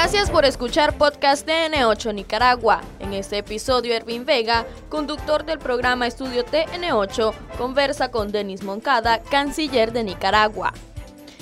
Gracias 0.00 0.30
por 0.30 0.44
escuchar 0.44 0.96
podcast 0.96 1.44
TN8 1.44 2.14
Nicaragua. 2.14 2.82
En 3.00 3.12
este 3.12 3.38
episodio, 3.38 3.92
Ervin 3.92 4.24
Vega, 4.24 4.64
conductor 4.88 5.44
del 5.44 5.58
programa 5.58 6.06
Estudio 6.06 6.46
TN8, 6.46 7.34
conversa 7.58 8.12
con 8.12 8.30
Denis 8.30 8.62
Moncada, 8.62 9.20
canciller 9.22 9.92
de 9.92 10.04
Nicaragua. 10.04 10.72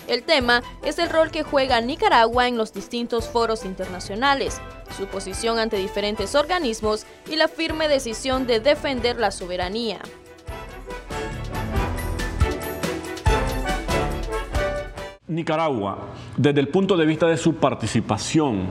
El 0.09 0.23
tema 0.23 0.63
es 0.83 0.99
el 0.99 1.11
rol 1.11 1.31
que 1.31 1.43
juega 1.43 1.83
Nicaragua 1.83 2.49
en 2.49 2.57
los 2.57 2.73
distintos 2.73 3.29
foros 3.29 3.67
internacionales, 3.67 4.59
su 4.97 5.07
posición 5.07 5.59
ante 5.59 5.77
diferentes 5.77 6.35
organismos 6.35 7.05
y 7.31 7.37
la 7.37 7.49
firme 7.49 7.89
decisión 7.89 8.47
de 8.47 8.61
defender 8.61 9.21
la 9.21 9.33
soberanía. 9.33 10.01
Nicaragua, 15.29 15.99
desde 16.37 16.61
el 16.61 16.69
punto 16.69 16.97
de 16.97 17.05
vista 17.05 17.27
de 17.27 17.37
su 17.37 17.57
participación 17.57 18.67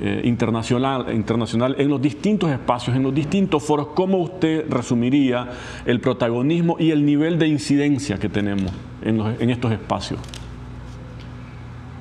eh, 0.00 0.22
internacional, 0.24 1.14
internacional 1.14 1.76
en 1.78 1.88
los 1.88 2.02
distintos 2.02 2.50
espacios, 2.50 2.96
en 2.96 3.04
los 3.04 3.14
distintos 3.14 3.62
foros, 3.62 3.88
¿cómo 3.94 4.18
usted 4.18 4.68
resumiría 4.68 5.48
el 5.86 6.00
protagonismo 6.00 6.76
y 6.76 6.90
el 6.90 7.06
nivel 7.06 7.38
de 7.38 7.46
incidencia 7.46 8.18
que 8.18 8.28
tenemos 8.28 8.72
en, 9.02 9.50
estos 9.50 9.70
espacios? 9.70 10.18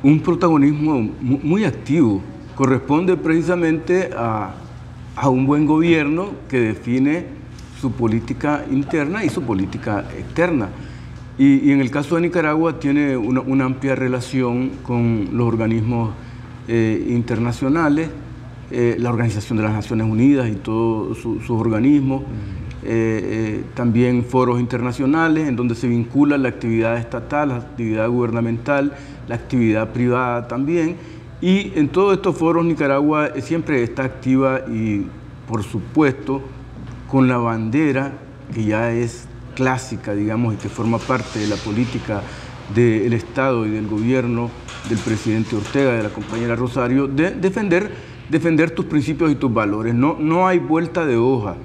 Un 0.01 0.19
protagonismo 0.19 0.99
muy 1.21 1.63
activo, 1.63 2.23
corresponde 2.55 3.17
precisamente 3.17 4.09
a, 4.17 4.55
un 5.29 5.45
buen 5.45 5.67
gobierno 5.67 6.31
que 6.49 6.59
define 6.59 7.25
su 7.79 7.91
política 7.91 8.65
interna 8.71 9.23
y 9.23 9.29
su 9.29 9.43
política 9.43 10.05
externa. 10.17 10.69
Y, 11.37 11.71
en 11.71 11.79
el 11.81 11.89
caso 11.89 12.15
de 12.15 12.21
Nicaragua 12.21 12.79
tiene 12.79 13.15
una, 13.15 13.65
amplia 13.65 13.95
relación 13.95 14.71
con 14.83 15.29
los 15.31 15.47
organismos 15.47 16.11
eh, 16.67 17.05
internacionales, 17.09 18.09
eh, 18.69 18.95
la 18.99 19.09
Organización 19.09 19.57
de 19.57 19.63
las 19.63 19.73
Naciones 19.73 20.07
Unidas 20.07 20.49
y 20.49 20.55
todos 20.55 21.17
sus 21.17 21.49
organismos, 21.49 22.23
eh, 22.83 23.63
también 23.75 24.23
foros 24.23 24.59
internacionales 24.59 25.47
en 25.47 25.55
donde 25.55 25.75
se 25.75 25.87
vincula 25.87 26.37
la 26.37 26.49
actividad 26.49 26.97
estatal, 26.97 27.49
la 27.49 27.57
actividad 27.57 28.09
gubernamental, 28.09 28.93
la 29.27 29.35
actividad 29.35 29.89
privada 29.91 30.47
también. 30.47 30.95
Y 31.41 31.71
en 31.75 31.89
todos 31.89 32.13
estos 32.13 32.37
foros 32.37 32.65
Nicaragua 32.65 33.31
siempre 33.41 33.83
está 33.83 34.03
activa 34.03 34.61
y, 34.67 35.05
por 35.47 35.63
supuesto, 35.63 36.41
con 37.09 37.27
la 37.27 37.37
bandera 37.37 38.13
que 38.53 38.63
ya 38.63 38.91
es 38.91 39.27
clásica, 39.55 40.13
digamos, 40.13 40.53
y 40.53 40.57
que 40.57 40.69
forma 40.69 40.97
parte 40.97 41.39
de 41.39 41.47
la 41.47 41.55
política 41.55 42.21
del 42.73 43.13
Estado 43.13 43.65
y 43.65 43.69
del 43.69 43.87
gobierno 43.87 44.49
del 44.89 44.97
presidente 44.99 45.55
Ortega, 45.55 45.93
de 45.93 46.03
la 46.03 46.09
compañera 46.09 46.55
Rosario, 46.55 47.07
de 47.07 47.31
defender, 47.31 47.91
defender 48.29 48.71
tus 48.71 48.85
principios 48.85 49.31
y 49.31 49.35
tus 49.35 49.53
valores. 49.53 49.93
No, 49.93 50.17
no 50.19 50.47
hay 50.47 50.59
vuelta 50.59 51.05
de 51.05 51.17
hoja. 51.17 51.55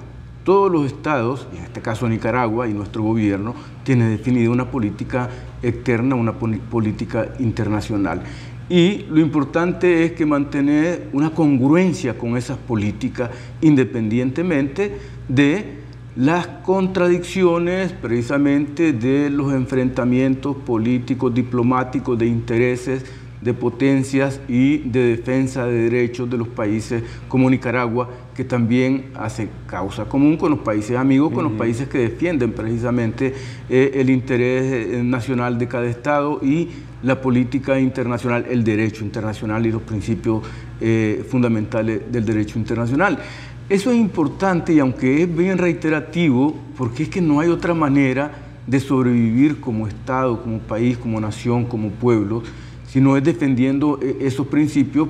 Todos 0.43 0.71
los 0.71 0.85
estados, 0.85 1.47
en 1.53 1.63
este 1.63 1.81
caso 1.81 2.07
Nicaragua 2.07 2.67
y 2.67 2.73
nuestro 2.73 3.03
gobierno, 3.03 3.53
tiene 3.83 4.07
definida 4.09 4.49
una 4.49 4.71
política 4.71 5.29
externa, 5.61 6.15
una 6.15 6.33
política 6.33 7.33
internacional. 7.39 8.21
Y 8.69 9.05
lo 9.09 9.19
importante 9.19 10.03
es 10.03 10.11
que 10.13 10.25
mantener 10.25 11.09
una 11.13 11.31
congruencia 11.31 12.17
con 12.17 12.35
esas 12.35 12.57
políticas 12.57 13.29
independientemente 13.61 14.97
de 15.27 15.86
las 16.17 16.47
contradicciones 16.47 17.93
precisamente 17.93 18.91
de 18.91 19.29
los 19.29 19.53
enfrentamientos 19.53 20.55
políticos, 20.55 21.31
diplomáticos, 21.31 22.17
de 22.17 22.25
intereses, 22.25 23.05
de 23.39 23.53
potencias 23.53 24.41
y 24.47 24.79
de 24.79 25.15
defensa 25.15 25.67
de 25.67 25.89
derechos 25.89 26.27
de 26.27 26.37
los 26.39 26.47
países 26.47 27.03
como 27.27 27.47
Nicaragua, 27.51 28.09
que 28.35 28.43
también 28.43 29.11
hace 29.13 29.47
causa 29.67 30.05
común 30.05 30.37
con 30.37 30.49
los 30.49 30.61
países 30.61 30.97
amigos, 30.97 31.31
con 31.31 31.43
los 31.43 31.53
países 31.53 31.87
que 31.87 31.99
defienden 31.99 32.51
precisamente 32.51 33.35
eh, 33.69 33.91
el 33.93 34.09
interés 34.09 34.63
eh, 34.73 35.03
nacional 35.03 35.59
de 35.59 35.67
cada 35.67 35.85
Estado 35.85 36.39
y 36.41 36.69
la 37.03 37.21
política 37.21 37.79
internacional, 37.79 38.47
el 38.49 38.63
derecho 38.63 39.03
internacional 39.03 39.67
y 39.67 39.71
los 39.71 39.83
principios 39.83 40.41
eh, 40.81 41.23
fundamentales 41.29 42.11
del 42.11 42.25
derecho 42.25 42.57
internacional. 42.57 43.19
Eso 43.69 43.91
es 43.91 43.97
importante 43.97 44.73
y 44.73 44.79
aunque 44.79 45.23
es 45.23 45.35
bien 45.35 45.57
reiterativo, 45.57 46.55
porque 46.77 47.03
es 47.03 47.09
que 47.09 47.19
no 47.19 47.41
hay 47.41 47.49
otra 47.49 47.73
manera 47.73 48.31
de 48.65 48.79
sobrevivir 48.79 49.59
como 49.59 49.87
Estado, 49.87 50.41
como 50.41 50.59
país, 50.59 50.97
como 50.97 51.19
nación, 51.19 51.65
como 51.65 51.89
pueblo, 51.89 52.43
sino 52.87 53.17
es 53.17 53.23
defendiendo 53.23 53.99
eh, 54.01 54.19
esos 54.21 54.47
principios. 54.47 55.09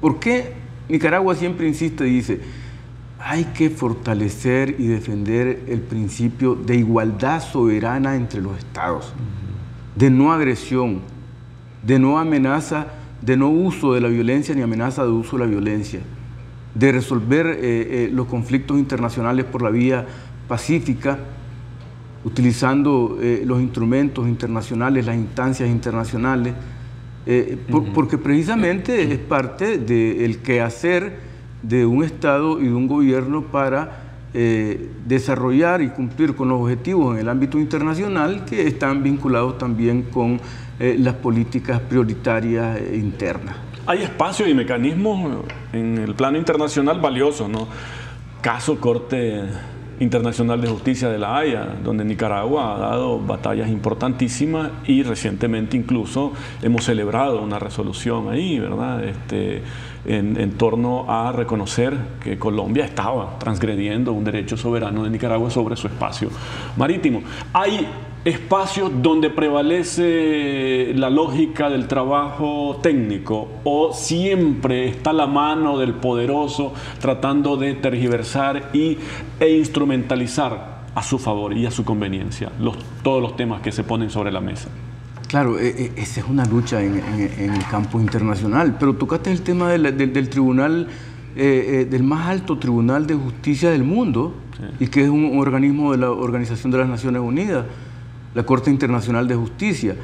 ¿Por 0.00 0.18
qué 0.18 0.54
Nicaragua 0.88 1.36
siempre 1.36 1.68
insiste 1.68 2.06
y 2.08 2.14
dice, 2.14 2.40
hay 3.20 3.44
que 3.44 3.70
fortalecer 3.70 4.74
y 4.80 4.88
defender 4.88 5.62
el 5.68 5.80
principio 5.80 6.56
de 6.56 6.74
igualdad 6.74 7.40
soberana 7.40 8.16
entre 8.16 8.40
los 8.40 8.58
estados, 8.58 9.12
de 9.94 10.10
no 10.10 10.32
agresión, 10.32 11.00
de 11.84 12.00
no 12.00 12.18
amenaza, 12.18 12.88
de 13.20 13.36
no 13.36 13.50
uso 13.50 13.94
de 13.94 14.00
la 14.00 14.08
violencia 14.08 14.52
ni 14.52 14.62
amenaza 14.62 15.04
de 15.04 15.10
uso 15.10 15.38
de 15.38 15.44
la 15.44 15.48
violencia? 15.48 16.00
De 16.74 16.92
resolver 16.92 17.46
eh, 17.46 17.56
eh, 17.60 18.10
los 18.12 18.26
conflictos 18.26 18.78
internacionales 18.78 19.44
por 19.44 19.62
la 19.62 19.70
vía 19.70 20.06
pacífica, 20.48 21.18
utilizando 22.24 23.18
eh, 23.20 23.42
los 23.44 23.60
instrumentos 23.60 24.28
internacionales, 24.28 25.06
las 25.06 25.16
instancias 25.16 25.68
internacionales, 25.68 26.54
porque 27.94 28.18
precisamente 28.18 29.12
es 29.12 29.18
parte 29.20 29.78
del 29.78 30.38
quehacer 30.38 31.20
de 31.62 31.86
un 31.86 32.02
Estado 32.02 32.60
y 32.60 32.64
de 32.64 32.74
un 32.74 32.88
gobierno 32.88 33.42
para 33.42 34.16
desarrollar 35.06 35.82
y 35.82 35.90
cumplir 35.90 36.34
con 36.34 36.48
los 36.48 36.60
objetivos 36.60 37.14
en 37.14 37.20
el 37.20 37.28
ámbito 37.28 37.60
internacional 37.60 38.44
que 38.44 38.66
están 38.66 39.04
vinculados 39.04 39.56
también 39.56 40.02
con 40.02 40.40
las 40.80 41.14
políticas 41.14 41.78
prioritarias 41.78 42.80
internas 42.92 43.54
hay 43.86 44.02
espacios 44.02 44.48
y 44.48 44.54
mecanismos 44.54 45.44
en 45.72 45.98
el 45.98 46.14
plano 46.14 46.38
internacional 46.38 47.00
valiosos, 47.00 47.48
¿no? 47.48 47.66
Caso 48.40 48.78
Corte 48.80 49.42
Internacional 50.00 50.60
de 50.60 50.68
Justicia 50.68 51.08
de 51.08 51.18
la 51.18 51.36
Haya, 51.36 51.76
donde 51.82 52.04
Nicaragua 52.04 52.74
ha 52.74 52.78
dado 52.78 53.18
batallas 53.20 53.68
importantísimas 53.68 54.70
y 54.86 55.02
recientemente 55.02 55.76
incluso 55.76 56.32
hemos 56.60 56.84
celebrado 56.84 57.42
una 57.42 57.58
resolución 57.58 58.28
ahí, 58.30 58.58
¿verdad? 58.58 59.04
Este, 59.04 59.62
en, 60.04 60.40
en, 60.40 60.52
torno 60.52 61.06
a 61.08 61.30
reconocer 61.30 61.96
que 62.22 62.38
Colombia 62.38 62.84
estaba 62.84 63.38
transgrediendo 63.38 64.12
un 64.12 64.24
derecho 64.24 64.56
soberano 64.56 65.04
de 65.04 65.10
Nicaragua 65.10 65.50
sobre 65.50 65.76
su 65.76 65.86
espacio 65.86 66.30
marítimo. 66.76 67.22
Hay 67.52 67.86
espacios 68.24 68.90
donde 69.02 69.30
prevalece 69.30 70.92
la 70.94 71.10
lógica 71.10 71.68
del 71.68 71.88
trabajo 71.88 72.78
técnico 72.80 73.48
o 73.64 73.92
siempre 73.92 74.88
está 74.88 75.12
la 75.12 75.26
mano 75.26 75.78
del 75.78 75.94
poderoso 75.94 76.72
tratando 77.00 77.56
de 77.56 77.74
tergiversar 77.74 78.70
y, 78.72 78.98
e 79.40 79.56
instrumentalizar 79.56 80.82
a 80.94 81.02
su 81.02 81.18
favor 81.18 81.56
y 81.56 81.66
a 81.66 81.70
su 81.70 81.84
conveniencia 81.84 82.52
los, 82.60 82.76
todos 83.02 83.20
los 83.20 83.36
temas 83.36 83.60
que 83.60 83.72
se 83.72 83.82
ponen 83.82 84.10
sobre 84.10 84.30
la 84.30 84.40
mesa. 84.40 84.68
Claro, 85.26 85.58
e, 85.58 85.68
e, 85.68 85.92
esa 85.96 86.20
es 86.20 86.26
una 86.28 86.44
lucha 86.44 86.82
en, 86.82 87.00
el 87.38 87.66
campo 87.70 87.98
internacional, 87.98 88.76
pero 88.78 88.94
tocaste 88.94 89.32
el 89.32 89.40
tema 89.40 89.70
del, 89.70 90.28
tribunal, 90.28 90.88
eh, 91.34 91.80
eh, 91.80 91.84
del 91.86 92.02
más 92.02 92.28
alto 92.28 92.58
tribunal 92.58 93.06
de 93.06 93.14
justicia 93.14 93.70
del 93.70 93.82
mundo, 93.82 94.34
y 94.78 94.86
que 94.88 95.02
es 95.02 95.08
un 95.08 95.38
organismo 95.38 95.90
de 95.90 95.98
la 95.98 96.10
Organización 96.10 96.70
de 96.70 96.78
las 96.78 96.88
Naciones 96.88 97.22
Unidas 97.22 97.64
la 98.34 98.44
Corte 98.44 98.70
Internacional 98.70 99.28
de 99.28 99.34
Justicia. 99.34 99.96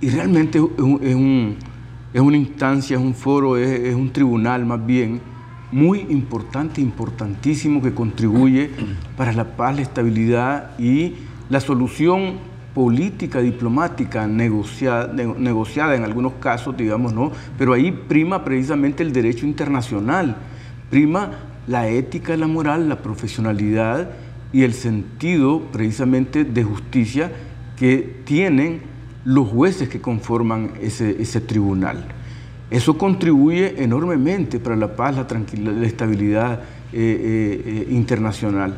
Y 0.00 0.10
realmente 0.10 0.58
es, 0.58 1.14
una 2.20 2.36
instancia, 2.36 2.96
es 2.96 3.02
un 3.02 3.14
foro, 3.14 3.56
es, 3.56 3.94
un 3.94 4.10
tribunal 4.12 4.64
más 4.66 4.84
bien 4.84 5.20
muy 5.72 6.06
importante, 6.10 6.80
importantísimo, 6.80 7.82
que 7.82 7.92
contribuye 7.92 8.70
para 9.16 9.32
la 9.32 9.56
paz, 9.56 9.76
la 9.76 9.82
estabilidad 9.82 10.78
y 10.78 11.14
la 11.48 11.60
solución 11.60 12.34
política, 12.74 13.40
diplomática, 13.40 14.26
negociada, 14.26 15.12
negociada 15.12 15.96
en 15.96 16.04
algunos 16.04 16.34
casos, 16.34 16.76
digamos, 16.76 17.14
¿no? 17.14 17.32
Pero 17.58 17.72
ahí 17.72 17.90
prima 17.90 18.44
precisamente 18.44 19.02
el 19.02 19.12
derecho 19.12 19.46
internacional, 19.46 20.36
prima 20.90 21.32
la 21.66 21.88
ética, 21.88 22.36
la 22.36 22.46
moral, 22.46 22.88
la 22.88 23.00
profesionalidad 23.02 24.10
y 24.52 24.62
el 24.62 24.74
sentido 24.74 25.62
precisamente 25.72 26.44
de 26.44 26.64
justicia 26.64 27.32
que 27.76 28.20
tienen 28.24 28.80
los 29.26 29.48
jueces 29.48 29.88
que 29.88 30.00
conforman 30.00 30.70
ese, 30.80 31.40
tribunal. 31.40 32.06
Eso 32.70 32.96
contribuye 32.96 33.82
enormemente 33.82 34.58
para 34.60 34.76
la 34.76 34.94
paz, 34.94 35.16
la 35.16 35.26
tranquilidad, 35.26 35.72
la 35.72 35.86
estabilidad 35.86 36.60
eh, 36.92 36.94
eh, 36.94 37.62
eh, 37.66 37.86
internacional. 37.90 38.76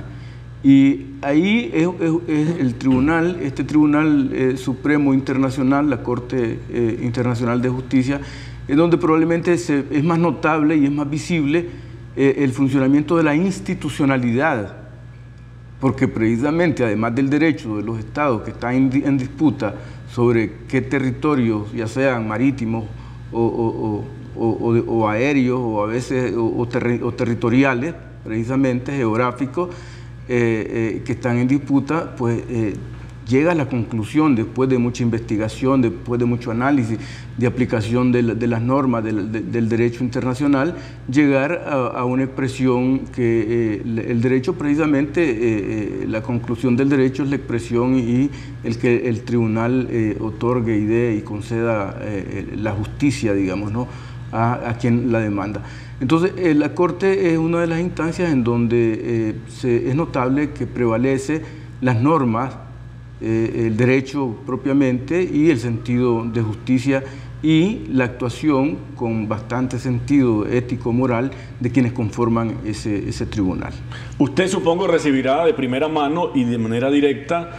Y 0.62 1.06
ahí 1.22 1.70
es, 1.72 1.88
el 2.58 2.74
tribunal, 2.74 3.38
este 3.42 3.62
Tribunal 3.62 4.56
Supremo 4.56 5.14
Internacional, 5.14 5.88
la 5.88 6.02
Corte 6.02 6.58
Internacional 7.00 7.62
de 7.62 7.68
Justicia, 7.68 8.20
en 8.66 8.76
donde 8.76 8.98
probablemente 8.98 9.52
es 9.52 10.04
más 10.04 10.18
notable 10.18 10.76
y 10.76 10.86
es 10.86 10.90
más 10.90 11.08
visible 11.08 11.68
el 12.16 12.50
funcionamiento 12.50 13.16
de 13.16 13.22
la 13.22 13.36
institucionalidad, 13.36 14.88
porque 15.80 16.08
precisamente 16.08 16.84
además 16.84 17.14
del 17.14 17.30
derecho 17.30 17.76
de 17.76 17.82
los 17.82 17.98
estados 17.98 18.42
que 18.42 18.50
están 18.50 18.75
en, 18.75 19.19
disputa 19.19 19.75
sobre 20.10 20.52
qué 20.69 20.80
territorios, 20.82 21.72
ya 21.72 21.86
sean 21.86 22.26
marítimos 22.26 22.84
o, 23.32 24.04
aéreos 25.08 25.60
o 25.62 25.84
a 25.84 25.86
veces 25.86 26.34
o, 26.36 26.66
territoriales, 27.12 27.94
precisamente 28.25 28.92
geográficos, 28.92 29.70
eh, 30.28 30.96
eh, 30.98 31.02
que 31.04 31.12
están 31.12 31.38
en 31.38 31.48
disputa, 31.48 32.14
pues 32.16 32.42
llega 33.28 33.52
a 33.52 33.54
la 33.54 33.69
conclusión, 33.69 34.34
después 34.34 34.69
de 34.70 34.78
mucha 34.78 35.02
investigación, 35.02 35.82
después 35.82 36.19
de 36.19 36.25
mucho 36.25 36.50
análisis, 36.50 36.98
de 37.36 37.46
aplicación 37.46 38.10
de, 38.10 38.22
las 38.22 38.62
normas 38.62 39.04
del, 39.04 39.69
derecho 39.69 40.02
internacional, 40.02 40.75
llegar 41.10 41.64
a, 41.69 42.04
una 42.04 42.25
expresión 42.25 43.00
que 43.14 43.76
eh, 43.76 43.82
el 44.08 44.20
derecho 44.22 44.54
precisamente, 44.54 45.22
eh, 45.22 45.34
eh, 45.38 46.06
la 46.08 46.22
conclusión 46.22 46.76
del 46.76 46.88
derecho 46.88 47.22
es 47.22 47.28
la 47.28 47.36
expresión 47.36 47.96
y 47.96 48.30
el 48.64 48.78
que 48.78 49.08
el 49.08 49.22
tribunal 49.22 49.88
otorgue 50.20 50.76
y 50.76 50.84
dé 50.86 51.14
y 51.16 51.22
conceda 51.22 52.00
la 52.56 52.72
justicia, 52.72 53.34
digamos, 53.34 53.70
¿no? 53.72 53.86
a, 54.32 54.74
quien 54.81 55.12
la 55.12 55.20
demanda. 55.20 55.62
Entonces, 56.00 56.32
la 56.56 56.74
Corte 56.74 57.32
es 57.32 57.38
una 57.38 57.60
de 57.60 57.66
las 57.66 57.81
instancias 57.81 58.31
en 58.31 58.44
donde 58.44 59.36
es 59.62 59.94
notable 59.94 60.50
que 60.50 60.66
prevalece 60.66 61.42
las 61.81 62.00
normas 62.00 62.68
eh, 63.20 63.67
el 63.67 63.76
derecho 63.76 64.37
propiamente 64.47 65.23
y 65.23 65.50
el 65.50 65.59
sentido 65.59 66.25
de 66.25 66.43
justicia 66.43 67.05
y 67.43 67.87
la 67.93 68.05
actuación 68.05 68.79
con 68.97 69.29
bastante 69.29 69.79
sentido 69.79 70.47
ético-moral 70.47 71.31
de 71.61 71.70
quienes 71.70 71.93
conforman 71.93 72.59
ese, 72.65 73.09
ese 73.09 73.26
tribunal. 73.26 73.73
Usted 74.19 74.49
supongo 74.49 74.87
recibirá 74.87 75.44
de 75.44 75.55
primera 75.55 75.88
mano 75.88 76.31
y 76.35 76.44
de 76.44 76.59
manera 76.59 76.91
directa 76.91 77.50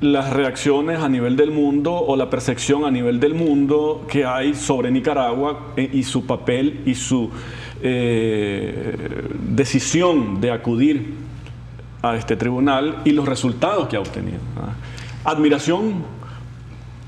las 0.00 0.32
reacciones 0.32 0.98
a 1.00 1.08
nivel 1.08 1.36
del 1.36 1.50
mundo 1.50 1.94
o 1.94 2.16
la 2.16 2.28
percepción 2.28 2.84
a 2.84 2.90
nivel 2.90 3.20
del 3.20 3.34
mundo 3.34 4.06
que 4.08 4.24
hay 4.24 4.54
sobre 4.54 4.90
Nicaragua 4.90 5.72
eh, 5.76 5.88
y 5.92 6.02
su 6.02 6.26
papel 6.26 6.80
y 6.84 6.94
su 6.94 7.30
eh, 7.82 8.96
decisión 9.48 10.40
de 10.40 10.50
acudir 10.50 11.14
a 12.02 12.16
este 12.16 12.36
tribunal 12.36 12.98
y 13.04 13.10
los 13.12 13.28
resultados 13.28 13.88
que 13.88 13.96
ha 13.96 14.00
obtenido 14.00 14.38
admiración, 15.24 16.04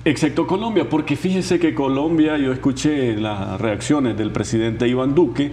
excepto 0.04 0.46
Colombia, 0.46 0.88
porque 0.88 1.16
fíjese 1.16 1.58
que 1.58 1.74
Colombia, 1.74 2.36
yo 2.36 2.52
escuché 2.52 3.16
las 3.16 3.60
reacciones 3.60 4.16
del 4.16 4.30
presidente 4.30 4.86
Iván 4.88 5.14
Duque, 5.14 5.52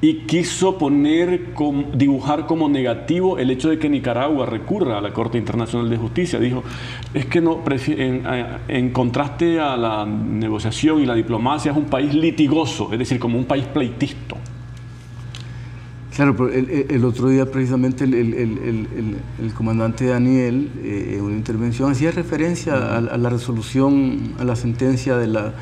y 0.00 0.26
quiso 0.26 0.76
poner, 0.76 1.54
dibujar 1.94 2.46
como 2.46 2.68
negativo 2.68 3.38
el 3.38 3.50
hecho 3.50 3.70
de 3.70 3.78
que 3.78 3.88
Nicaragua 3.88 4.44
recurra 4.44 4.98
a 4.98 5.00
la 5.00 5.12
Corte 5.12 5.38
Internacional 5.38 5.88
de 5.88 5.96
Justicia. 5.96 6.38
Dijo, 6.38 6.62
es 7.14 7.26
que 7.26 7.40
no, 7.40 7.62
en, 7.66 8.22
en, 8.68 8.90
contraste 8.90 9.58
a 9.58 9.76
la 9.76 10.04
negociación 10.04 11.00
y 11.00 11.06
la 11.06 11.14
diplomacia 11.14 11.72
es 11.72 11.78
un 11.78 11.86
país 11.86 12.14
litigoso, 12.14 12.92
es 12.92 12.98
decir, 12.98 13.18
como 13.18 13.38
un 13.38 13.46
país 13.46 13.64
pleitisto. 13.66 14.36
Claro, 16.16 16.34
pero 16.34 16.50
el, 16.50 17.04
otro 17.04 17.28
día 17.28 17.44
precisamente 17.44 18.04
el, 18.04 19.18
comandante 19.54 20.06
Daniel, 20.06 20.70
eh, 20.82 21.16
en 21.18 21.20
una 21.20 21.36
intervención, 21.36 21.92
hacía 21.92 22.10
referencia 22.10 22.96
a, 22.96 23.18
la 23.18 23.28
resolución, 23.28 24.32
a 24.38 24.44
la 24.44 24.56
sentencia 24.56 25.18
de 25.18 25.26
la, 25.26 25.52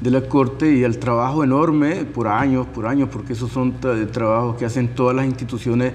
de 0.00 0.10
la 0.12 0.20
Corte 0.20 0.72
y 0.72 0.84
al 0.84 0.98
trabajo 0.98 1.42
enorme 1.42 2.04
por 2.04 2.28
años, 2.28 2.64
por 2.68 2.86
años, 2.86 3.08
porque 3.10 3.32
esos 3.32 3.50
son 3.50 3.74
trabajos 4.12 4.54
que 4.54 4.64
hacen 4.64 4.94
todas 4.94 5.16
las 5.16 5.26
instituciones 5.26 5.94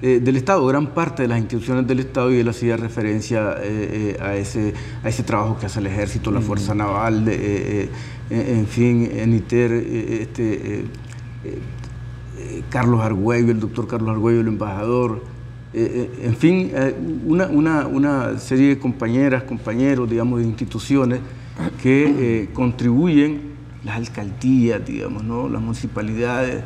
eh, 0.00 0.18
del 0.18 0.36
Estado, 0.36 0.64
gran 0.66 0.94
parte 0.94 1.24
de 1.24 1.28
las 1.28 1.38
instituciones 1.38 1.86
del 1.86 2.00
Estado, 2.00 2.32
y 2.32 2.38
él 2.38 2.48
hacía 2.48 2.78
referencia 2.78 3.54
eh, 3.60 4.16
a, 4.18 4.34
ese, 4.34 4.72
a 5.04 5.10
ese 5.10 5.24
trabajo 5.24 5.58
que 5.58 5.66
hace 5.66 5.80
el 5.80 5.88
Ejército, 5.88 6.30
la 6.30 6.40
Fuerza 6.40 6.74
Naval, 6.74 7.28
en 8.30 8.66
fin, 8.66 9.10
en 9.12 9.34
ITER, 9.34 9.72
este, 9.72 10.84
Carlos 12.70 13.00
Argüello, 13.00 13.52
el 13.52 13.60
doctor 13.60 13.86
Carlos 13.86 14.10
Argüello, 14.10 14.40
el 14.40 14.48
embajador, 14.48 15.22
eh, 15.74 16.10
eh, 16.22 16.26
en 16.26 16.34
fin, 16.34 16.70
eh, 16.72 16.94
una, 17.26 18.38
serie 18.38 18.68
de 18.68 18.78
compañeras, 18.78 19.42
compañeros, 19.42 20.08
digamos, 20.08 20.40
de 20.40 20.46
instituciones 20.46 21.20
que 21.82 22.48
contribuyen, 22.54 23.58
las 23.84 23.96
alcaldías, 23.96 24.84
digamos, 24.84 25.24
¿no? 25.24 25.48
las 25.48 25.60
municipalidades, 25.60 26.62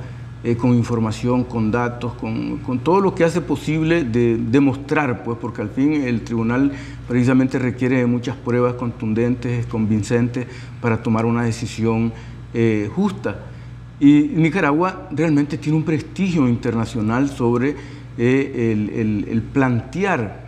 con 0.58 0.74
información, 0.74 1.44
con 1.44 1.70
datos, 1.70 2.14
con, 2.14 2.80
todo 2.82 3.00
lo 3.00 3.14
que 3.14 3.24
hace 3.24 3.40
posible 3.40 4.04
de 4.04 4.36
demostrar, 4.36 5.22
pues, 5.24 5.38
porque 5.40 5.62
al 5.62 5.70
fin 5.70 5.94
el 5.94 6.22
tribunal 6.22 6.72
precisamente 7.08 7.58
requiere 7.58 7.98
de 7.98 8.06
muchas 8.06 8.36
pruebas 8.36 8.74
contundentes, 8.74 9.66
convincentes, 9.66 10.46
para 10.80 11.02
tomar 11.02 11.24
una 11.24 11.44
decisión 11.44 12.12
justa. 12.94 13.51
Y 14.02 14.32
Nicaragua 14.34 15.06
realmente 15.12 15.56
tiene 15.58 15.78
un 15.78 15.84
prestigio 15.84 16.48
internacional 16.48 17.28
sobre 17.30 17.76
eh, 18.18 18.72
el, 19.30 19.42
plantear 19.42 20.40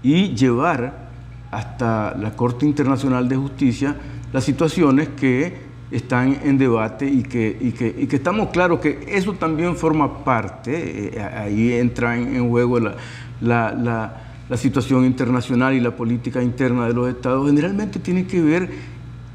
y 0.00 0.28
llevar 0.36 1.08
hasta 1.50 2.16
la 2.16 2.36
Corte 2.36 2.66
Internacional 2.66 3.28
de 3.28 3.34
Justicia 3.34 3.96
las 4.32 4.44
situaciones 4.44 5.08
que 5.08 5.52
están 5.90 6.38
en 6.44 6.56
debate 6.56 7.08
y 7.08 7.24
que, 7.24 8.06
estamos 8.12 8.50
claros 8.50 8.78
que 8.78 9.04
eso 9.08 9.32
también 9.32 9.74
forma 9.74 10.22
parte, 10.22 11.16
eh, 11.16 11.20
ahí 11.20 11.72
entra 11.72 12.16
en, 12.16 12.48
juego 12.48 12.78
la, 12.78 12.94
la, 13.40 14.56
situación 14.56 15.04
internacional 15.04 15.74
y 15.74 15.80
la 15.80 15.96
política 15.96 16.40
interna 16.44 16.86
de 16.86 16.94
los 16.94 17.08
estados, 17.08 17.48
generalmente 17.48 17.98
tiene 17.98 18.28
que 18.28 18.40
ver 18.40 18.70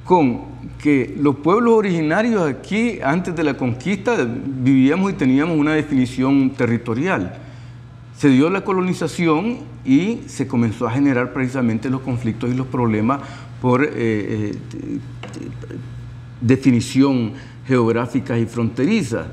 con 0.06 0.42
que 0.82 1.16
los 1.20 1.38
pueblos 1.38 1.74
originarios 1.74 2.48
aquí, 2.48 3.00
antes 3.04 3.36
de 3.36 3.44
la 3.44 3.56
conquista, 3.56 4.16
vivíamos 4.26 5.12
y 5.12 5.16
teníamos 5.16 5.58
una 5.58 5.74
definición 5.74 6.52
territorial. 6.52 7.36
Se 8.16 8.30
dio 8.30 8.50
la 8.52 8.64
colonización 8.64 9.58
y 9.84 10.22
se 10.28 10.48
comenzó 10.48 10.88
a 10.88 10.92
generar 10.92 11.34
precisamente 11.34 11.90
los 11.90 12.02
conflictos 12.02 12.52
y 12.52 12.54
los 12.54 12.68
problemas 12.68 13.20
por 13.62 13.84
eh, 13.84 13.90
eh, 13.96 14.56
definición 16.40 17.34
geográfica 17.68 18.38
y 18.38 18.46
fronteriza. 18.46 19.26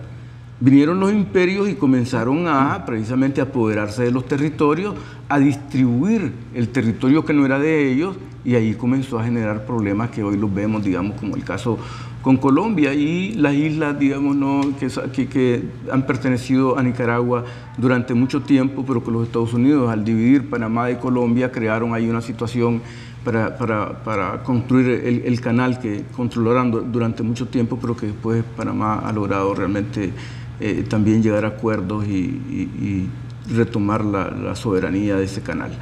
Vinieron 0.64 1.00
los 1.00 1.12
imperios 1.12 1.69
y 1.69 1.75
comenzaron 1.75 2.47
a 2.47 2.87
precisamente 2.87 3.40
apoderarse 3.40 4.04
de 4.04 4.12
los 4.12 4.28
territorios, 4.28 4.95
a 5.28 5.40
distribuir 5.40 6.31
el 6.54 6.69
territorio 6.69 7.25
que 7.25 7.33
no 7.33 7.45
era 7.45 7.59
de 7.59 7.90
ellos 7.90 8.16
y 8.45 8.54
ahí 8.54 8.75
comenzó 8.75 9.19
a 9.19 9.25
generar 9.25 9.66
problemas 9.66 10.11
que 10.11 10.23
hoy 10.23 10.37
los 10.37 10.54
vemos, 10.54 10.85
digamos, 10.85 11.19
como 11.19 11.35
el 11.35 11.42
caso 11.42 11.81
con 12.23 12.37
Colombia 12.37 12.95
y 12.95 13.33
las 13.33 13.54
islas, 13.54 13.99
digamos, 13.99 14.37
¿no? 14.37 14.61
que, 14.78 15.26
que, 15.26 15.64
han 15.90 16.07
pertenecido 16.07 16.78
a 16.78 16.83
Nicaragua 16.85 17.45
durante 17.76 18.14
mucho 18.14 18.42
tiempo, 18.42 18.85
pero 18.87 19.02
que 19.02 19.11
los 19.11 19.26
Estados 19.26 19.54
Unidos, 19.54 19.90
al 19.90 20.04
dividir 20.04 20.49
Panamá 20.49 20.87
de 20.87 20.97
Colombia, 20.97 21.50
crearon 21.50 21.92
ahí 21.92 22.09
una 22.09 22.21
situación 22.21 22.83
para, 23.25 23.57
para, 23.59 24.04
para 24.04 24.42
construir 24.45 25.23
el, 25.25 25.40
canal 25.40 25.81
que 25.81 26.04
controlaron 26.16 26.92
durante 26.92 27.25
mucho 27.25 27.49
tiempo, 27.49 27.78
pero 27.81 27.97
que 27.97 28.07
después 28.07 28.45
Panamá 28.57 29.00
ha 29.00 29.12
logrado 29.12 29.54
realmente 29.54 30.12
eh, 30.61 30.85
también 30.88 31.23
llegar 31.23 31.44
a 31.44 31.49
acuerdos 31.49 32.06
y, 32.06 33.09
retomar 33.49 34.04
la, 34.04 34.54
soberanía 34.54 35.16
de 35.16 35.25
ese 35.25 35.42
canal. 35.42 35.73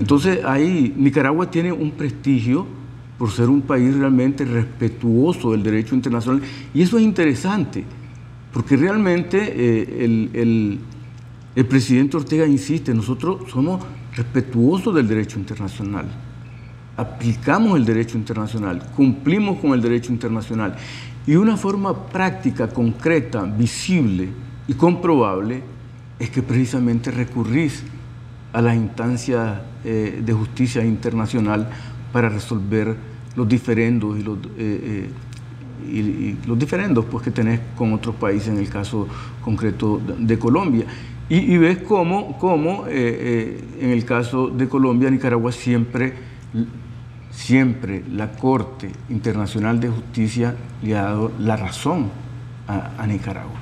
Entonces 0.00 0.42
ahí 0.44 0.94
Nicaragua 0.96 1.50
tiene 1.50 1.70
un 1.70 1.90
prestigio 1.90 2.66
por 3.18 3.30
ser 3.30 3.50
un 3.50 3.60
país 3.60 3.94
realmente 3.94 4.44
respetuoso 4.44 5.52
del 5.52 5.62
derecho 5.62 5.94
internacional. 5.94 6.42
Y 6.72 6.82
eso 6.82 6.96
es 6.96 7.04
interesante 7.04 7.84
porque 8.52 8.76
realmente 8.76 9.38
eh, 9.40 10.04
el, 10.04 10.80
el, 11.54 11.66
presidente 11.66 12.16
Ortega 12.16 12.46
insiste, 12.46 12.92
nosotros 12.94 13.50
somos 13.50 13.84
respetuosos 14.14 14.94
del 14.94 15.08
derecho 15.08 15.38
internacional, 15.38 16.06
aplicamos 16.96 17.76
el 17.76 17.84
derecho 17.84 18.18
internacional, 18.18 18.90
cumplimos 18.94 19.58
con 19.58 19.72
el 19.72 19.80
derecho 19.80 20.12
internacional 20.12 20.76
y 21.26 21.36
una 21.36 21.56
forma 21.56 22.06
práctica, 22.06 22.68
concreta, 22.68 23.42
visible 23.44 24.28
y 24.66 24.74
comprobable 24.74 25.62
es 26.18 26.30
que 26.30 26.42
precisamente 26.42 27.10
recurrís 27.10 27.84
a 28.52 28.60
las 28.60 28.76
instancias 28.76 29.60
eh, 29.84 30.20
de 30.24 30.32
justicia 30.32 30.84
internacional 30.84 31.68
para 32.12 32.28
resolver 32.28 32.96
los 33.34 33.48
diferendos 33.48 34.18
y 34.18 34.22
los, 34.22 34.38
eh, 34.58 35.10
eh, 35.86 36.36
los 36.46 36.58
diferendos 36.58 37.04
pues, 37.06 37.24
que 37.24 37.30
tenés 37.30 37.60
con 37.76 37.92
otros 37.92 38.14
países, 38.16 38.48
en 38.48 38.58
el 38.58 38.68
caso 38.68 39.08
concreto 39.42 40.00
de 40.18 40.38
Colombia. 40.38 40.84
Y, 41.28 41.56
ves 41.56 41.78
cómo, 41.78 42.36
cómo 42.36 42.86
en 42.86 43.88
el 43.88 44.04
caso 44.04 44.48
de 44.48 44.68
Colombia, 44.68 45.08
Nicaragua 45.08 45.50
siempre, 45.50 46.12
siempre 47.32 48.04
la 48.12 48.32
Corte 48.32 48.90
Internacional 49.08 49.80
de 49.80 49.88
Justicia 49.88 50.54
le 50.82 50.96
ha 50.96 51.02
dado 51.02 51.32
la 51.38 51.56
razón 51.56 52.10
a, 52.68 53.06
Nicaragua. 53.06 53.58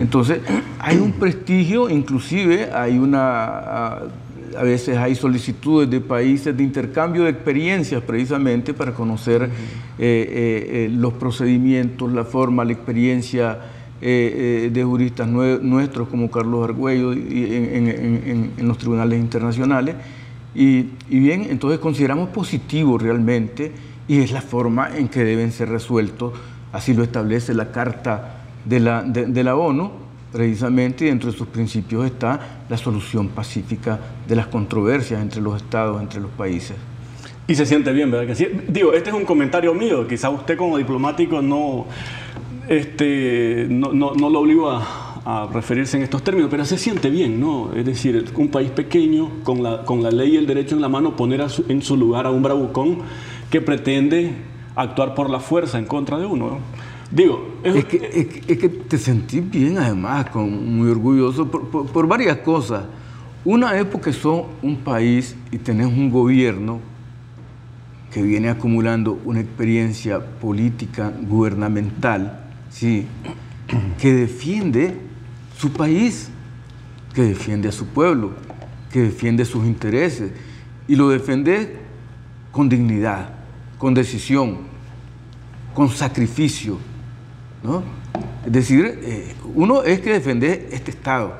Entonces, 0.00 0.40
hay 0.78 0.96
un 0.96 1.12
prestigio, 1.12 1.90
inclusive 1.90 2.72
hay 2.72 2.98
una 2.98 3.98
a 4.56 4.62
veces 4.62 4.96
hay 4.96 5.14
solicitudes 5.14 5.90
de 5.90 6.00
países 6.00 6.56
de 6.56 6.62
intercambio 6.62 7.24
de 7.24 7.30
experiencias 7.30 8.02
precisamente 8.02 8.74
para 8.74 8.92
conocer 8.92 9.42
eh, 9.42 9.48
eh, 9.48 9.48
eh, 9.98 10.88
los 10.90 11.14
procedimientos, 11.14 12.12
la 12.12 12.24
forma, 12.24 12.64
la 12.64 12.72
experiencia 12.72 13.58
de 14.00 14.84
juristas 14.86 15.26
nuestros 15.26 16.06
como 16.06 16.30
Carlos 16.30 16.62
Argüello 16.62 17.12
en, 17.12 18.52
los 18.62 18.78
tribunales 18.78 19.18
internacionales. 19.18 19.96
Y, 20.60 20.88
bien, 21.08 21.46
entonces 21.50 21.78
consideramos 21.78 22.30
positivo 22.30 22.98
realmente 22.98 23.70
y 24.08 24.18
es 24.18 24.32
la 24.32 24.42
forma 24.42 24.96
en 24.96 25.08
que 25.08 25.22
deben 25.22 25.52
ser 25.52 25.68
resueltos, 25.68 26.32
así 26.72 26.94
lo 26.94 27.04
establece 27.04 27.54
la 27.54 27.70
Carta 27.70 28.42
de 28.64 28.80
la, 28.80 29.02
de 29.02 29.44
la 29.44 29.54
ONU 29.54 30.08
precisamente 30.32 31.06
dentro 31.06 31.30
de 31.30 31.36
sus 31.36 31.48
principios 31.48 32.04
está 32.06 32.64
la 32.68 32.76
solución 32.76 33.28
pacífica 33.28 33.98
de 34.26 34.36
las 34.36 34.46
controversias 34.48 35.22
entre 35.22 35.40
los 35.40 35.56
estados, 35.56 36.00
entre 36.02 36.20
los 36.20 36.30
países. 36.32 36.76
Y 37.46 37.54
se 37.54 37.64
siente 37.64 37.92
bien, 37.92 38.10
¿verdad? 38.10 38.36
Digo, 38.68 38.92
este 38.92 39.10
es 39.10 39.16
un 39.16 39.24
comentario 39.24 39.72
mío, 39.72 40.06
quizá 40.06 40.28
usted 40.28 40.56
como 40.56 40.76
diplomático 40.76 41.40
no, 41.40 41.86
este, 42.68 43.66
no, 43.70 43.90
lo 43.90 44.40
obligo 44.40 44.70
a, 44.70 45.07
referirse 45.52 45.96
en 45.98 46.04
estos 46.04 46.22
términos, 46.22 46.48
pero 46.50 46.64
se 46.64 46.78
siente 46.78 47.10
bien, 47.10 47.38
¿no? 47.38 47.72
Es 47.74 47.84
decir, 47.84 48.32
un 48.34 48.48
país 48.48 48.70
pequeño, 48.70 49.30
con 49.44 49.62
la, 49.62 49.84
con 49.84 50.02
la 50.02 50.10
ley 50.10 50.34
y 50.34 50.36
el 50.38 50.46
derecho 50.46 50.74
en 50.74 50.80
la 50.80 50.88
mano, 50.88 51.16
poner 51.16 51.44
en 51.68 51.82
su 51.82 51.96
lugar 51.98 52.24
a 52.26 52.30
un 52.30 52.42
bravucón 52.42 53.00
que 53.50 53.60
pretende 53.60 54.32
actuar 54.74 55.14
por 55.14 55.28
la 55.28 55.38
fuerza 55.38 55.78
en 55.78 55.84
contra 55.84 56.18
de 56.18 56.24
uno. 56.24 56.58
Digo, 57.10 57.56
es, 57.62 57.84
que, 57.84 58.38
es, 58.48 58.58
que, 58.58 58.68
te 58.68 58.96
sentís 58.96 59.48
bien 59.50 59.76
además, 59.76 60.30
con, 60.30 60.76
muy 60.76 60.90
orgulloso 60.90 61.46
por, 61.50 62.06
varias 62.06 62.38
cosas. 62.38 62.84
Una 63.44 63.78
es 63.78 63.84
porque 63.84 64.12
sos 64.12 64.44
un 64.62 64.76
país 64.76 65.36
y 65.50 65.58
tenés 65.58 65.86
un 65.86 66.10
gobierno 66.10 66.80
que 68.12 68.22
viene 68.22 68.48
acumulando 68.48 69.18
una 69.26 69.40
experiencia 69.40 70.20
política 70.20 71.12
gubernamental, 71.22 72.46
¿sí? 72.70 73.06
que 73.98 74.14
defiende 74.14 75.08
su 75.58 75.72
país, 75.72 76.30
que 77.12 77.22
defiende 77.22 77.68
a 77.68 77.72
su 77.72 77.86
pueblo, 77.86 78.32
que 78.92 79.02
defiende 79.02 79.44
sus 79.44 79.66
intereses 79.66 80.30
y 80.86 80.94
lo 80.94 81.08
defiende 81.08 81.76
con 82.52 82.68
dignidad, 82.68 83.30
con 83.76 83.92
decisión, 83.92 84.58
con 85.74 85.88
sacrificio, 85.88 86.78
¿no? 87.62 87.82
Es 88.46 88.52
decir, 88.52 89.00
eh, 89.02 89.34
uno 89.54 89.82
es 89.82 90.00
que 90.00 90.12
defender 90.12 90.68
este 90.70 90.92
Estado, 90.92 91.36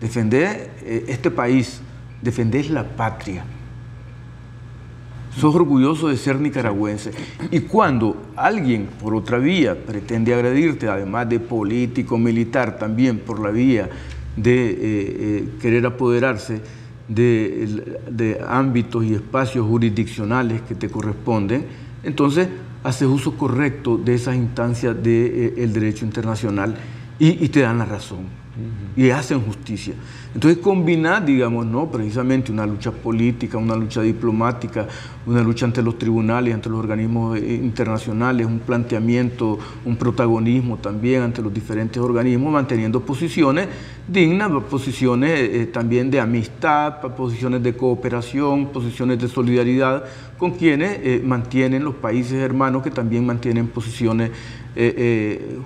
defender 0.00 0.70
eh, 0.82 1.06
este 1.08 1.30
país, 1.30 1.80
defender 2.20 2.70
la 2.70 2.84
patria. 2.84 3.42
Sos 5.36 5.54
orgulloso 5.54 6.08
de 6.08 6.16
ser 6.16 6.40
nicaragüense. 6.40 7.10
Y 7.50 7.60
cuando 7.60 8.16
alguien 8.36 8.88
por 9.00 9.14
otra 9.14 9.38
vía 9.38 9.76
pretende 9.84 10.32
agredirte, 10.32 10.88
además 10.88 11.28
de 11.28 11.40
político, 11.40 12.16
militar, 12.16 12.78
también 12.78 13.18
por 13.18 13.40
la 13.40 13.50
vía 13.50 13.90
de 14.36 14.78
eh, 14.78 15.48
querer 15.60 15.84
apoderarse 15.86 16.60
de, 17.08 17.98
de 18.10 18.40
ámbitos 18.46 19.04
y 19.04 19.14
espacios 19.14 19.66
jurisdiccionales 19.66 20.62
que 20.62 20.74
te 20.74 20.88
corresponden, 20.88 21.66
entonces 22.02 22.48
haces 22.86 23.08
uso 23.08 23.36
correcto 23.36 23.98
de 23.98 24.14
esas 24.14 24.36
instancias 24.36 24.94
del 24.96 25.52
eh, 25.56 25.68
derecho 25.72 26.04
internacional 26.04 26.76
y, 27.18 27.48
te 27.48 27.60
dan 27.60 27.78
la 27.78 27.84
razón 27.84 28.45
y 28.96 29.10
hacen 29.10 29.40
justicia. 29.40 29.94
Entonces 30.34 30.62
combinar, 30.62 31.24
digamos, 31.24 31.66
¿no? 31.66 31.90
precisamente 31.90 32.52
una 32.52 32.66
lucha 32.66 32.90
política, 32.90 33.58
una 33.58 33.76
lucha 33.76 34.02
diplomática, 34.02 34.86
una 35.26 35.42
lucha 35.42 35.66
ante 35.66 35.82
los 35.82 35.98
tribunales, 35.98 36.54
ante 36.54 36.68
los 36.68 36.78
organismos 36.78 37.38
eh, 37.38 37.54
internacionales, 37.54 38.46
un 38.46 38.58
planteamiento, 38.58 39.58
un 39.84 39.96
protagonismo 39.96 40.76
también 40.76 41.22
ante 41.22 41.42
los 41.42 41.52
diferentes 41.52 41.98
organismos, 41.98 42.52
manteniendo 42.52 43.00
posiciones 43.00 43.68
dignas, 44.08 44.50
posiciones 44.70 45.40
eh, 45.40 45.66
también 45.66 46.10
de 46.10 46.20
amistad, 46.20 47.00
posiciones 47.00 47.62
de 47.62 47.74
cooperación, 47.74 48.66
posiciones 48.66 49.18
de 49.18 49.28
solidaridad 49.28 50.04
con 50.38 50.52
quienes 50.52 50.98
eh, 51.02 51.22
mantienen 51.24 51.82
los 51.82 51.94
países 51.94 52.34
hermanos 52.34 52.82
que 52.82 52.90
también 52.90 53.26
mantienen 53.26 53.68
posiciones 53.68 54.30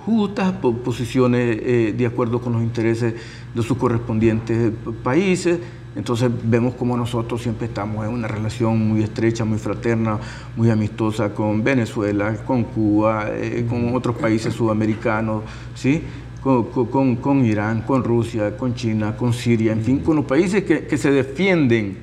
justas, 0.05 0.53
posiciones 0.53 1.97
de 1.97 2.05
acuerdo 2.05 2.39
con 2.39 2.53
los 2.53 2.61
intereses 2.61 3.13
de 3.53 3.61
sus 3.61 3.77
correspondientes 3.77 4.71
países. 5.03 5.59
Entonces 5.95 6.31
vemos 6.43 6.75
como 6.75 6.95
nosotros 6.95 7.41
siempre 7.41 7.67
estamos 7.67 8.05
en 8.05 8.13
una 8.13 8.27
relación 8.27 8.87
muy 8.87 9.03
estrecha, 9.03 9.43
muy 9.43 9.57
fraterna, 9.57 10.19
muy 10.55 10.69
amistosa 10.69 11.33
con 11.33 11.63
Venezuela, 11.63 12.33
con 12.45 12.63
Cuba, 12.63 13.27
eh, 13.29 13.65
con 13.67 13.93
otros 13.93 14.15
países 14.15 14.53
sudamericanos, 14.53 15.43
¿sí? 15.75 16.01
Con, 16.41 17.17
con, 17.17 17.45
Irán, 17.45 17.81
con 17.81 18.03
Rusia, 18.03 18.57
con 18.57 18.73
China, 18.73 19.15
con 19.15 19.31
Siria, 19.31 19.73
en 19.73 19.83
fin, 19.83 19.99
con 19.99 20.15
los 20.15 20.25
países 20.25 20.63
que, 20.63 20.87
que 20.87 20.97
se 20.97 21.11
defienden 21.11 21.97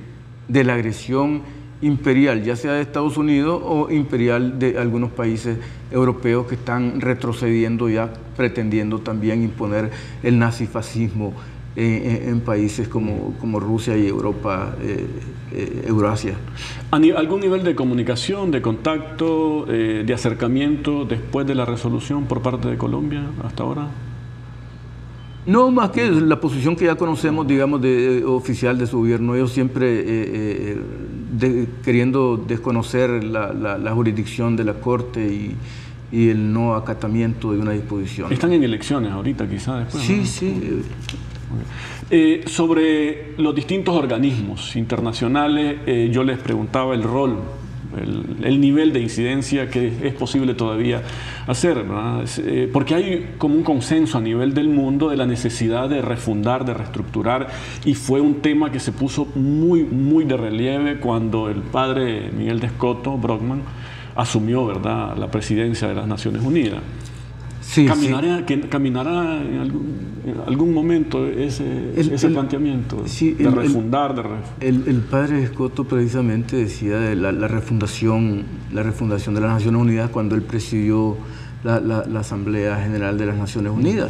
de 0.47 0.63
la 0.63 0.75
agresión 0.75 1.41
imperial, 1.81 2.43
ya 2.43 2.55
sea 2.55 2.73
de 2.73 2.81
Estados 2.81 3.17
Unidos 3.17 3.61
o 3.63 3.89
imperial 3.89 4.59
de 4.59 4.77
algunos 4.77 5.11
países 5.11 5.57
europeos 5.91 6.47
que 6.47 6.55
están 6.55 6.99
retrocediendo 7.01 7.89
ya, 7.89 8.11
pretendiendo 8.35 8.99
también 8.99 9.43
imponer 9.43 9.91
el 10.23 10.37
nazifascismo 10.37 11.33
en, 11.75 12.41
países 12.41 12.87
como, 12.89 13.35
como, 13.39 13.59
Rusia 13.59 13.95
y 13.95 14.07
Europa, 14.07 14.75
eh, 14.81 15.07
eh, 15.53 15.85
Eurasia. 15.87 16.33
¿Algún 16.91 17.39
nivel 17.39 17.63
de 17.63 17.73
comunicación, 17.73 18.51
de 18.51 18.61
contacto, 18.61 19.65
eh, 19.69 20.03
de 20.05 20.13
acercamiento 20.13 21.05
después 21.05 21.47
de 21.47 21.55
la 21.55 21.63
resolución 21.63 22.25
por 22.25 22.41
parte 22.41 22.67
de 22.67 22.77
Colombia 22.77 23.23
hasta 23.43 23.63
ahora? 23.63 23.87
No, 25.49 25.71
más 25.71 25.89
que 25.89 26.09
la 26.09 26.39
posición 26.39 26.75
que 26.75 26.85
ya 26.85 26.95
conocemos, 26.95 27.47
digamos, 27.47 27.81
de, 27.81 28.23
oficial 28.23 28.77
de 28.77 28.85
su 28.85 28.99
gobierno. 28.99 29.35
Ellos 29.35 29.51
siempre 29.51 30.77
queriendo 31.83 32.37
desconocer 32.37 33.23
la, 33.23 33.91
jurisdicción 33.93 34.55
de 34.55 34.63
la 34.63 34.73
Corte 34.73 35.21
y, 35.21 35.55
el 36.11 36.51
no 36.51 36.73
acatamiento 36.73 37.51
de 37.51 37.59
una 37.59 37.71
disposición. 37.71 38.33
Están 38.33 38.53
en 38.53 38.63
elecciones 38.63 39.11
ahorita, 39.11 39.47
quizás 39.47 39.85
después. 39.85 40.03
Sí, 40.03 40.25
sí. 40.25 40.81
Eh, 42.11 42.43
sobre 42.47 43.35
los 43.37 43.53
distintos 43.53 43.95
organismos 43.95 44.75
internacionales, 44.75 45.77
eh, 45.85 46.09
yo 46.11 46.23
les 46.23 46.39
preguntaba 46.39 46.95
el 46.95 47.03
rol, 47.03 47.37
el, 47.97 48.61
nivel 48.61 48.93
de 48.93 48.99
incidencia 48.99 49.69
que 49.69 49.91
es 50.03 50.13
posible 50.13 50.53
todavía 50.53 51.01
hacer, 51.47 51.85
eh, 52.37 52.69
porque 52.71 52.95
hay 52.95 53.29
como 53.37 53.55
un 53.55 53.63
consenso 53.63 54.17
a 54.17 54.21
nivel 54.21 54.53
del 54.53 54.69
mundo 54.69 55.09
de 55.09 55.17
la 55.17 55.25
necesidad 55.25 55.89
de 55.89 56.01
refundar, 56.01 56.65
de 56.65 56.73
reestructurar, 56.73 57.47
y 57.85 57.95
fue 57.95 58.21
un 58.21 58.35
tema 58.41 58.71
que 58.71 58.79
se 58.79 58.91
puso 58.91 59.27
muy, 59.35 59.83
muy 59.83 60.25
de 60.25 60.37
relieve 60.37 60.99
cuando 60.99 61.49
el 61.49 61.61
padre 61.61 62.31
Miguel 62.31 62.59
de 62.59 62.67
Escoto, 62.67 63.17
Brockman, 63.17 63.61
asumió 64.15 64.65
¿verdad? 64.65 65.17
la 65.17 65.31
presidencia 65.31 65.87
de 65.87 65.95
las 65.95 66.07
Naciones 66.07 66.43
Unidas. 66.43 66.81
Sí, 67.69 67.85
caminará, 67.85 68.47
Que, 68.47 68.61
caminará 68.61 69.43
en 69.43 69.59
algún, 70.47 70.73
momento 70.73 71.27
ese, 71.27 71.93
ese 71.95 72.29
planteamiento 72.29 73.03
de 73.03 73.51
refundar. 73.51 74.15
de 74.15 74.67
el, 74.67 75.01
padre 75.01 75.43
Escoto 75.43 75.83
precisamente 75.83 76.55
decía 76.55 76.97
de 76.97 77.15
la, 77.15 77.47
refundación, 77.47 78.45
la 78.73 78.81
refundación 78.81 79.35
de 79.35 79.41
las 79.41 79.51
Naciones 79.51 79.79
Unidas 79.79 80.09
cuando 80.09 80.33
él 80.33 80.41
presidió 80.41 81.15
la, 81.63 81.99
Asamblea 82.19 82.81
General 82.81 83.15
de 83.19 83.27
las 83.27 83.37
Naciones 83.37 83.71
Unidas. 83.71 84.09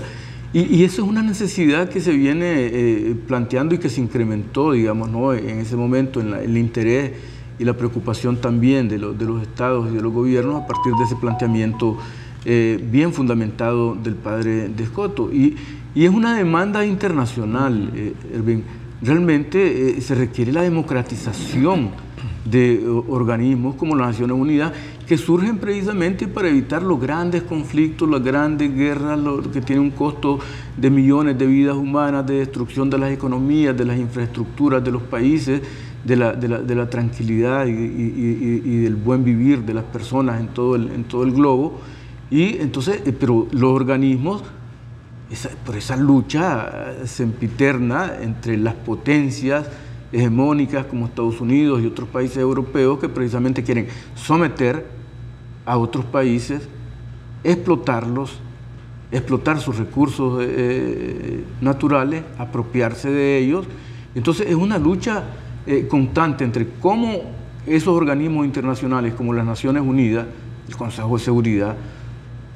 Y, 0.54 0.86
eso 0.86 1.04
es 1.04 1.10
una 1.10 1.22
necesidad 1.22 1.90
que 1.90 2.00
se 2.00 2.14
viene 2.14 2.70
eh, 2.72 3.16
planteando 3.28 3.76
y 3.76 3.78
que 3.78 3.90
se 3.90 4.00
incrementó, 4.00 4.72
digamos, 4.72 5.10
¿no? 5.10 5.34
en 5.34 5.60
ese 5.60 5.76
momento, 5.76 6.22
en 6.22 6.34
el 6.34 6.58
interés 6.58 7.12
y 7.60 7.66
la 7.66 7.74
preocupación 7.74 8.38
también 8.38 8.88
de, 8.88 8.98
de 9.00 9.26
los 9.26 9.42
estados 9.42 9.92
y 9.92 9.96
de 9.96 10.02
los 10.02 10.14
gobiernos 10.14 10.64
a 10.64 10.66
partir 10.66 10.94
de 10.94 11.04
ese 11.04 11.18
planteamiento 11.18 11.98
eh, 12.46 12.84
bien 12.92 13.14
fundamentado 13.14 13.96
del 13.96 14.16
padre 14.16 14.70
de 14.70 14.84
Escoto. 14.84 15.32
Y, 15.32 15.56
es 15.96 16.10
una 16.10 16.38
demanda 16.38 16.86
internacional, 16.86 17.92
eh, 17.94 18.14
Realmente 19.02 19.98
eh, 19.98 20.02
se 20.02 20.14
requiere 20.14 20.52
la 20.52 20.62
democratización 20.62 21.92
de 22.44 22.86
organismos 23.08 23.76
como 23.76 23.96
las 23.96 24.08
Naciones 24.08 24.36
Unidas 24.38 24.74
que 25.08 25.18
surgen 25.18 25.58
precisamente 25.58 26.28
para 26.28 26.50
evitar 26.50 26.84
los 26.84 27.00
grandes 27.00 27.44
conflictos, 27.44 28.10
las 28.10 28.22
grandes 28.22 28.76
guerras, 28.76 29.18
lo, 29.18 29.42
que 29.52 29.62
tienen 29.62 29.86
un 29.86 29.92
costo 29.92 30.40
de 30.76 30.90
millones 30.90 31.38
de 31.38 31.48
vidas 31.48 31.76
humanas, 31.76 32.28
de 32.28 32.40
destrucción 32.40 32.90
de 32.90 32.98
las 32.98 33.12
economías, 33.12 33.76
de 33.76 33.86
las 33.86 33.98
infraestructuras 33.98 34.84
de 34.84 34.92
los 34.92 35.02
países, 35.02 35.62
de 36.04 36.16
la, 36.16 36.90
tranquilidad 36.90 37.66
y, 37.68 38.78
del 38.84 38.96
buen 38.96 39.24
vivir 39.24 39.64
de 39.64 39.74
las 39.74 39.86
personas 39.86 40.40
en 40.40 40.48
todo 40.50 40.76
el, 40.76 40.92
en 40.92 41.06
todo 41.06 41.24
el 41.24 41.32
globo. 41.32 41.80
Y 42.32 42.58
entonces, 42.58 43.02
eh, 43.06 43.14
pero 43.18 43.48
los 43.52 43.72
organismos 43.72 44.44
por 45.66 45.76
esa 45.76 45.96
lucha 45.96 47.06
sempiterna 47.06 48.14
entre 48.22 48.58
las 48.58 48.74
potencias 48.74 49.68
hegemónicas 50.12 50.86
como 50.86 51.06
Estados 51.06 51.40
Unidos 51.40 51.82
y 51.82 51.86
otros 51.86 52.10
países 52.10 52.38
europeos 52.38 53.00
que 53.00 53.10
precisamente 53.10 53.64
quieren 53.64 53.88
someter 54.16 54.88
a 55.66 55.78
otros 55.78 56.06
países, 56.06 56.68
explotarlos, 57.44 58.40
explotar 59.12 59.60
sus 59.60 59.78
recursos 59.78 60.44
eh, 60.44 61.44
naturales, 61.62 62.24
apropiarse 62.38 63.12
de 63.12 63.38
ellos. 63.38 63.66
Entonces 64.16 64.48
es 64.48 64.56
una 64.56 64.80
lucha 64.80 65.24
eh, 65.68 65.88
constante 65.88 66.44
entre 66.44 66.68
cómo 66.80 67.22
esos 67.68 67.90
organismos 67.90 68.46
internacionales 68.46 69.14
como 69.14 69.34
las 69.34 69.46
Naciones 69.46 69.84
Unidas, 69.84 70.26
el 70.68 70.76
Consejo 70.76 71.18
de 71.18 71.24
Seguridad, 71.24 71.76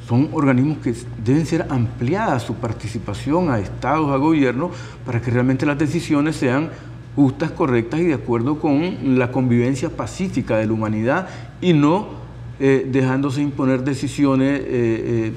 son 0.07 0.29
organismos 0.33 0.79
que 0.79 0.93
deben 1.23 1.45
ser 1.45 1.65
ampliadas 1.69 2.43
su 2.43 2.55
participación 2.55 3.49
a 3.49 3.59
estados, 3.59 4.11
a 4.11 4.17
gobiernos, 4.17 4.71
para 5.05 5.21
que 5.21 5.31
realmente 5.31 5.65
las 5.65 5.77
decisiones 5.77 6.35
sean 6.35 6.69
justas, 7.15 7.51
correctas 7.51 7.99
y 8.01 8.05
de 8.05 8.15
acuerdo 8.15 8.59
con 8.59 9.17
la 9.17 9.31
convivencia 9.31 9.89
pacífica 9.89 10.57
de 10.57 10.65
la 10.65 10.73
humanidad 10.73 11.27
y 11.61 11.73
no 11.73 12.23
eh, 12.59 12.87
dejándose 12.91 13.41
imponer 13.41 13.83
decisiones 13.83 14.61
eh, 14.65 15.33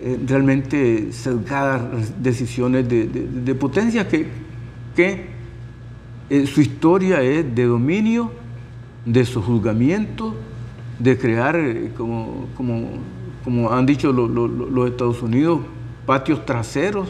eh, 0.00 0.18
realmente 0.26 1.12
sesgadas, 1.12 2.22
decisiones 2.22 2.88
de, 2.88 3.54
potencia 3.54 4.06
que, 4.06 4.28
que 4.94 5.34
su 6.46 6.60
historia 6.60 7.22
es 7.22 7.54
de 7.54 7.64
dominio, 7.64 8.30
de 9.04 9.24
sojuzgamiento, 9.24 10.34
de 10.98 11.18
crear, 11.18 11.58
como, 11.96 12.46
como, 12.56 12.88
como 13.44 13.70
han 13.70 13.86
dicho 13.86 14.12
los 14.12 14.88
Estados 14.88 15.22
Unidos, 15.22 15.60
patios 16.06 16.44
traseros 16.44 17.08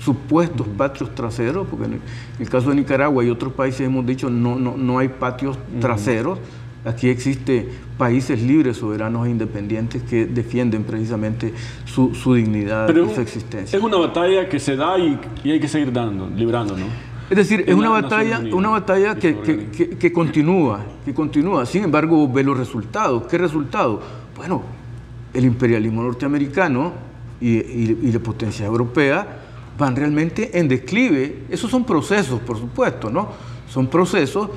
supuestos 0.00 0.66
patios 0.76 1.14
traseros, 1.14 1.66
porque 1.68 1.86
en 1.86 2.00
el, 2.38 2.48
caso 2.48 2.70
de 2.70 2.76
Nicaragua 2.76 3.24
y 3.24 3.30
otros 3.30 3.52
países 3.52 3.82
hemos 3.82 4.04
dicho 4.06 4.30
no, 4.30 4.56
no, 4.56 4.76
no 4.76 4.98
hay 4.98 5.08
patios 5.08 5.58
traseros. 5.80 6.38
Aquí 6.82 7.10
existe 7.10 7.68
países 7.98 8.40
libres, 8.40 8.78
soberanos 8.78 9.26
e 9.26 9.30
independientes 9.30 10.02
que 10.02 10.24
defienden 10.24 10.84
precisamente 10.84 11.52
su, 11.84 12.14
su 12.14 12.32
dignidad 12.32 12.88
y 12.88 13.14
su 13.14 13.20
existencia. 13.20 13.76
Es 13.76 13.84
una 13.84 13.98
batalla 13.98 14.48
que 14.48 14.58
se 14.58 14.76
da 14.76 14.98
y, 14.98 15.20
y, 15.44 15.50
hay 15.50 15.60
que 15.60 15.68
seguir 15.68 15.92
dando, 15.92 16.30
librando, 16.34 16.78
¿no? 16.78 16.86
Es 17.28 17.36
decir, 17.36 17.64
es 17.66 17.74
una 17.74 17.90
batalla, 17.90 18.40
una 18.52 18.70
batalla 18.70 19.14
que, 19.14 19.38
que, 19.40 19.90
que, 19.90 20.12
continúa, 20.12 20.80
que 21.04 21.12
continúa. 21.12 21.66
Sin 21.66 21.84
embargo, 21.84 22.26
ve 22.26 22.42
los 22.42 22.56
resultados. 22.56 23.24
¿Qué 23.24 23.36
resultados? 23.36 24.00
Bueno, 24.34 24.62
el 25.32 25.44
imperialismo 25.44 26.02
norteamericano 26.02 26.92
y, 27.40 27.56
y, 27.56 27.98
y 28.02 28.12
la 28.12 28.18
potencia 28.18 28.66
europea 28.66 29.40
van 29.78 29.96
realmente 29.96 30.58
en 30.58 30.68
declive. 30.68 31.44
Esos 31.48 31.70
son 31.70 31.84
procesos, 31.84 32.40
por 32.40 32.58
supuesto, 32.58 33.10
¿no? 33.10 33.28
Son 33.68 33.86
procesos 33.86 34.50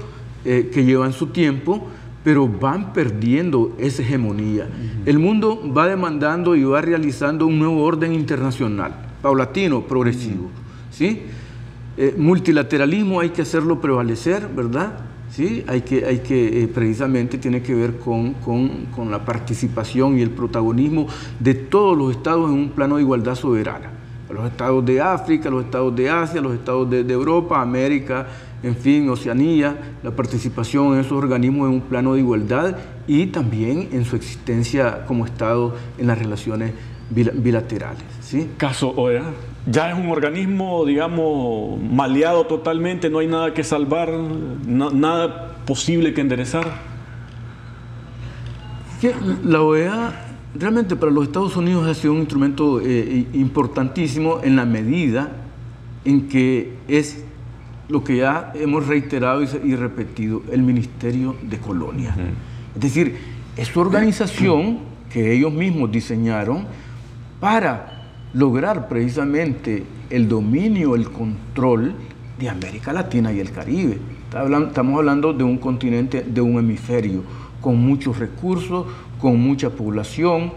eh, 0.44 0.70
que 0.74 0.84
llevan 0.84 1.14
su 1.14 1.28
tiempo, 1.28 1.88
pero 2.24 2.48
van 2.48 2.94
perdiendo 2.94 3.76
esa 3.78 4.02
hegemonía. 4.02 4.68
El 5.06 5.20
mundo 5.20 5.62
va 5.76 5.88
demandando 5.88 6.56
y 6.56 6.64
va 6.64 6.82
realizando 6.82 7.46
un 7.46 7.60
nuevo 7.60 7.84
orden 7.84 8.14
internacional, 8.14 8.94
paulatino, 9.22 9.82
progresivo, 9.82 10.50
¿sí? 10.92 11.24
Eh, 11.96 12.16
multilateralismo 12.18 13.20
hay 13.20 13.30
que 13.30 13.44
hacerlo 13.44 13.80
prevalecer, 13.80 14.48
¿verdad? 14.48 14.94
¿Sí? 15.36 15.64
Hay 15.68 15.82
que, 15.82 16.06
hay 16.06 16.20
que 16.20 16.64
eh, 16.64 16.68
precisamente 16.68 17.40
tiene 17.40 17.64
que 17.64 17.74
ver 17.74 17.98
con, 17.98 18.34
con, 18.36 18.86
con 18.96 19.10
la 19.10 19.26
participación 19.26 20.20
y 20.20 20.22
el 20.22 20.30
protagonismo 20.30 21.08
de 21.40 21.56
todos 21.56 21.98
los 21.98 22.16
estados 22.16 22.52
en 22.52 22.56
un 22.56 22.70
plano 22.70 22.98
de 22.98 23.02
igualdad 23.02 23.34
soberana 23.34 23.94
los 24.34 24.46
estados 24.50 24.84
de 24.86 25.00
África, 25.00 25.50
los 25.50 25.66
estados 25.66 25.96
de 25.96 26.10
Asia, 26.10 26.42
los 26.42 26.54
estados 26.54 26.90
de, 26.90 27.02
Europa, 27.14 27.62
América, 27.62 28.28
en 28.64 28.76
fin, 28.76 29.10
Oceanía, 29.10 29.96
la 30.02 30.12
participación 30.12 30.94
en 30.94 31.02
esos 31.02 31.12
organismos 31.14 31.68
en 31.70 31.76
un 31.76 31.82
plano 31.82 32.14
de 32.14 32.22
igualdad 32.22 32.78
y 33.08 33.28
también 33.28 33.90
en 33.92 34.06
su 34.06 34.16
existencia 34.16 35.06
como 35.06 35.26
Estado 35.26 35.76
en 35.98 36.08
las 36.08 36.18
relaciones 36.18 36.72
bilaterales. 37.10 38.04
¿sí? 38.22 38.50
Caso 38.58 38.90
OEA, 38.96 39.24
ya 39.66 39.92
es 39.92 39.98
un 39.98 40.10
organismo, 40.10 40.86
digamos, 40.86 41.82
maleado 41.82 42.46
totalmente, 42.46 43.10
no 43.10 43.20
hay 43.20 43.28
nada 43.28 43.54
que 43.54 43.64
salvar, 43.64 44.12
nada 44.12 45.56
posible 45.66 46.14
que 46.14 46.22
enderezar. 46.22 46.94
La 49.44 49.62
OEA 49.62 50.14
realmente 50.56 50.96
para 50.96 51.12
los 51.12 51.26
Estados 51.26 51.58
Unidos 51.58 51.88
ha 51.88 51.94
sido 51.94 52.14
un 52.14 52.20
instrumento 52.20 52.80
eh, 52.82 53.28
importantísimo 53.34 54.40
en 54.44 54.56
la 54.56 54.66
medida 54.66 55.32
en 56.06 56.28
que 56.28 56.74
es 56.88 57.24
lo 57.90 58.04
que 58.04 58.18
ya 58.18 58.52
hemos 58.56 58.88
reiterado 58.88 59.44
y, 59.44 59.76
repetido, 59.76 60.42
el 60.52 60.62
Ministerio 60.62 61.36
de 61.44 61.58
Colonia. 61.58 62.16
Es 62.76 62.82
decir, 62.82 63.18
es 63.58 63.68
su 63.68 63.80
organización 63.80 64.80
que 65.12 65.34
ellos 65.34 65.54
mismos 65.54 65.92
diseñaron 65.92 66.66
para 67.44 68.04
lograr 68.34 68.88
precisamente 68.88 69.84
el 70.10 70.30
dominio, 70.30 70.96
el 70.96 71.12
control 71.12 71.94
de 72.40 72.48
América 72.48 72.94
Latina 72.94 73.34
y 73.34 73.42
el 73.42 73.52
Caribe. 73.52 74.00
Estamos 74.28 74.98
hablando 74.98 75.34
de 75.34 75.44
un 75.44 75.58
continente, 75.58 76.22
de 76.22 76.40
un 76.40 76.58
hemisferio 76.58 77.22
con 77.60 77.78
muchos 77.86 78.18
recursos, 78.18 78.86
con 79.20 79.42
mucha 79.42 79.72
población, 79.72 80.54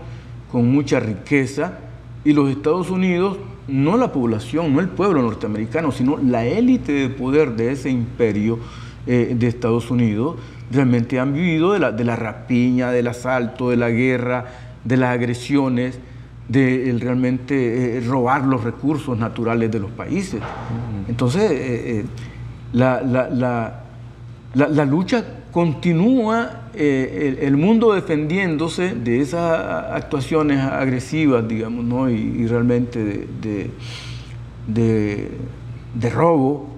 con 0.53 0.71
mucha 0.71 1.01
riqueza, 1.01 1.81
y 2.25 2.33
los 2.33 2.51
Estados 2.51 2.89
Unidos, 2.89 3.37
no 3.67 3.97
la 3.97 4.13
población, 4.13 4.73
no 4.73 4.79
el 4.79 4.89
pueblo 4.89 5.23
norteamericano, 5.23 5.91
sino 5.91 6.19
la 6.19 6.45
élite 6.45 6.93
de 6.93 7.09
poder 7.09 7.57
de 7.57 7.73
ese 7.73 7.91
imperio 7.91 8.61
eh, 9.09 9.35
de 9.37 9.49
Estados 9.49 9.91
Unidos, 9.91 10.37
realmente 10.71 11.19
han 11.19 11.35
vivido 11.35 11.73
de 11.73 11.81
la, 11.81 11.91
de 11.91 12.05
la 12.05 12.15
rapiña, 12.15 12.93
del 12.93 13.09
asalto, 13.09 13.71
de 13.71 13.77
la 13.77 13.91
guerra, 13.91 14.45
de 14.85 14.97
las 14.97 15.11
agresiones, 15.11 15.99
de 16.49 16.97
realmente 17.01 17.99
eh, 17.99 18.01
robar 18.01 18.45
los 18.45 18.63
recursos 18.63 19.19
naturales 19.19 19.71
de 19.71 19.81
los 19.81 19.91
países. 19.91 20.41
Entonces, 21.09 21.51
eh, 21.53 22.05
la, 22.73 23.03
la, 23.03 23.83
la, 24.55 24.85
lucha 24.85 25.25
continúa 25.51 26.69
eh, 26.75 27.39
el, 27.43 27.57
mundo 27.57 27.93
defendiéndose 27.95 28.95
de 28.95 29.21
esas 29.21 29.93
actuaciones 29.93 30.61
agresivas, 30.61 31.47
digamos, 31.49 31.85
¿no? 31.85 32.11
y, 32.11 32.47
realmente 32.47 33.29
de, 33.41 33.71
de, 34.67 36.11
robo 36.11 36.69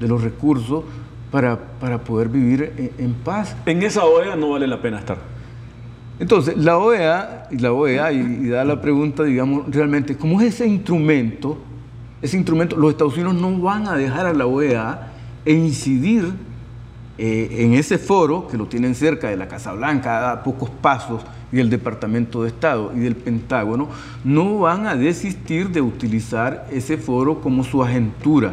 de 0.00 0.08
los 0.08 0.22
recursos 0.22 0.84
para, 1.30 1.58
para 1.80 1.98
poder 1.98 2.28
vivir 2.28 2.92
en, 2.98 3.14
paz. 3.14 3.56
En 3.66 3.82
esa 3.82 4.04
OEA 4.04 4.36
no 4.36 4.50
vale 4.50 4.66
la 4.66 4.80
pena 4.82 4.98
estar. 4.98 5.35
Entonces, 6.18 6.56
la 6.56 6.78
OEA, 6.78 7.48
y 7.50 7.58
la 7.58 7.72
OEA, 7.72 8.12
y, 8.12 8.48
da 8.48 8.64
la 8.64 8.80
pregunta, 8.80 9.22
digamos, 9.24 9.66
realmente, 9.68 10.16
¿cómo 10.16 10.40
es 10.40 10.54
ese 10.54 10.66
instrumento? 10.66 11.58
Ese 12.22 12.36
instrumento, 12.36 12.76
los 12.76 12.90
Estados 12.90 13.14
Unidos 13.14 13.34
no 13.34 13.58
van 13.60 13.86
a 13.86 13.96
dejar 13.96 14.26
a 14.26 14.32
la 14.32 14.46
OEA 14.46 15.12
e 15.44 15.52
incidir 15.52 16.32
eh, 17.18 17.48
en 17.60 17.74
ese 17.74 17.98
foro, 17.98 18.48
que 18.48 18.56
lo 18.56 18.66
tienen 18.66 18.94
cerca 18.94 19.28
de 19.28 19.36
la 19.36 19.48
Casa 19.48 19.72
Blanca, 19.72 20.32
a 20.32 20.42
pocos 20.42 20.70
pasos, 20.70 21.22
y 21.52 21.56
del 21.56 21.70
Departamento 21.70 22.42
de 22.42 22.48
Estado 22.48 22.92
y 22.94 23.00
del 23.00 23.16
Pentágono, 23.16 23.88
no 24.24 24.58
van 24.60 24.86
a 24.86 24.96
desistir 24.96 25.70
de 25.70 25.80
utilizar 25.80 26.66
ese 26.70 26.96
foro 26.96 27.40
como 27.40 27.62
su 27.62 27.82
agentura. 27.82 28.52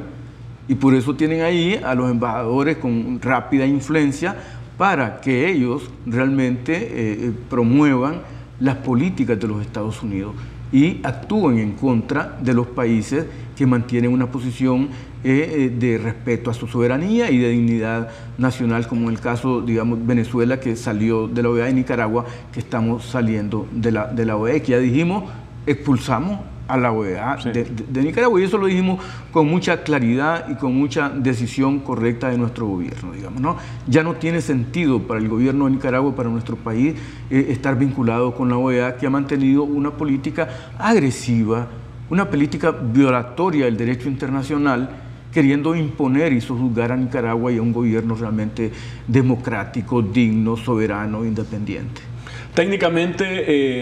Y 0.68 0.76
por 0.76 0.94
eso 0.94 1.14
tienen 1.16 1.42
ahí 1.42 1.80
a 1.84 1.94
los 1.94 2.10
embajadores 2.10 2.78
con 2.78 3.20
rápida 3.22 3.66
influencia 3.66 4.36
para 4.78 5.22
que 5.22 5.50
ellos 5.50 5.90
realmente 6.06 6.74
eh, 6.74 6.90
eh, 6.94 7.32
promuevan 7.50 8.22
las 8.60 8.78
políticas 8.78 9.40
de 9.40 9.48
los 9.48 9.62
Estados 9.62 10.02
Unidos 10.02 10.36
y 10.72 11.00
actúen 11.04 11.60
en 11.60 11.74
contra 11.74 12.38
de 12.42 12.54
los 12.54 12.68
países 12.68 13.26
que 13.56 13.68
mantienen 13.68 14.12
una 14.12 14.32
posición 14.32 14.90
eh, 15.24 15.72
de 15.78 15.98
respeto 16.00 16.50
a 16.50 16.54
su 16.54 16.68
soberanía 16.68 17.30
y 17.30 17.38
de 17.38 17.50
dignidad 17.50 18.10
nacional, 18.38 18.88
como 18.88 19.04
en 19.04 19.16
el 19.16 19.20
caso, 19.20 19.62
digamos, 19.62 20.06
Venezuela, 20.06 20.60
que 20.60 20.76
salió 20.76 21.28
de 21.28 21.44
la 21.44 21.50
OEA, 21.50 21.70
y 21.70 21.74
Nicaragua, 21.74 22.26
que 22.52 22.60
estamos 22.60 23.06
saliendo 23.06 23.68
de 23.72 23.92
la, 23.92 24.08
de 24.08 24.26
la 24.26 24.36
OEA, 24.36 24.62
que 24.62 24.72
ya 24.72 24.80
dijimos, 24.80 25.26
expulsamos 25.68 26.40
a 26.68 26.78
la 26.78 26.92
OEA 26.92 27.38
de, 27.44 28.04
Nicaragua 28.04 28.40
y 28.40 28.44
eso 28.44 28.58
lo 28.58 28.68
dijimos 28.68 29.04
con 29.32 29.48
mucha 29.48 29.84
claridad 29.84 30.50
y 30.50 30.56
con 30.56 30.76
mucha 30.76 31.10
decisión 31.10 31.80
correcta 31.80 32.30
de 32.30 32.38
nuestro 32.38 32.68
gobierno, 32.68 33.12
digamos, 33.12 33.42
¿no? 33.42 33.58
Ya 33.88 34.04
no 34.04 34.14
tiene 34.14 34.42
sentido 34.42 35.02
para 35.04 35.20
el 35.20 35.28
gobierno 35.28 35.66
de 35.66 35.72
Nicaragua, 35.72 36.16
para 36.16 36.30
nuestro 36.30 36.56
país, 36.56 36.96
eh, 37.30 37.48
estar 37.50 37.78
vinculado 37.78 38.34
con 38.34 38.50
la 38.50 38.58
OEA 38.58 38.98
que 38.98 39.06
ha 39.06 39.10
mantenido 39.10 39.64
una 39.64 39.92
política 39.92 40.48
agresiva, 40.78 41.68
una 42.10 42.30
política 42.30 42.72
violatoria 42.72 43.66
del 43.66 43.78
derecho 43.78 44.08
internacional, 44.08 44.90
queriendo 45.34 45.76
imponer 45.76 46.32
y 46.32 46.42
sojuzgar 46.42 46.92
a 46.92 46.96
Nicaragua 46.96 47.52
y 47.52 47.58
a 47.58 47.62
un 47.62 47.74
gobierno 47.74 48.16
realmente 48.16 48.72
democrático, 49.08 50.02
digno, 50.02 50.56
soberano, 50.56 51.26
independiente. 51.26 52.13
Técnicamente 52.54 53.26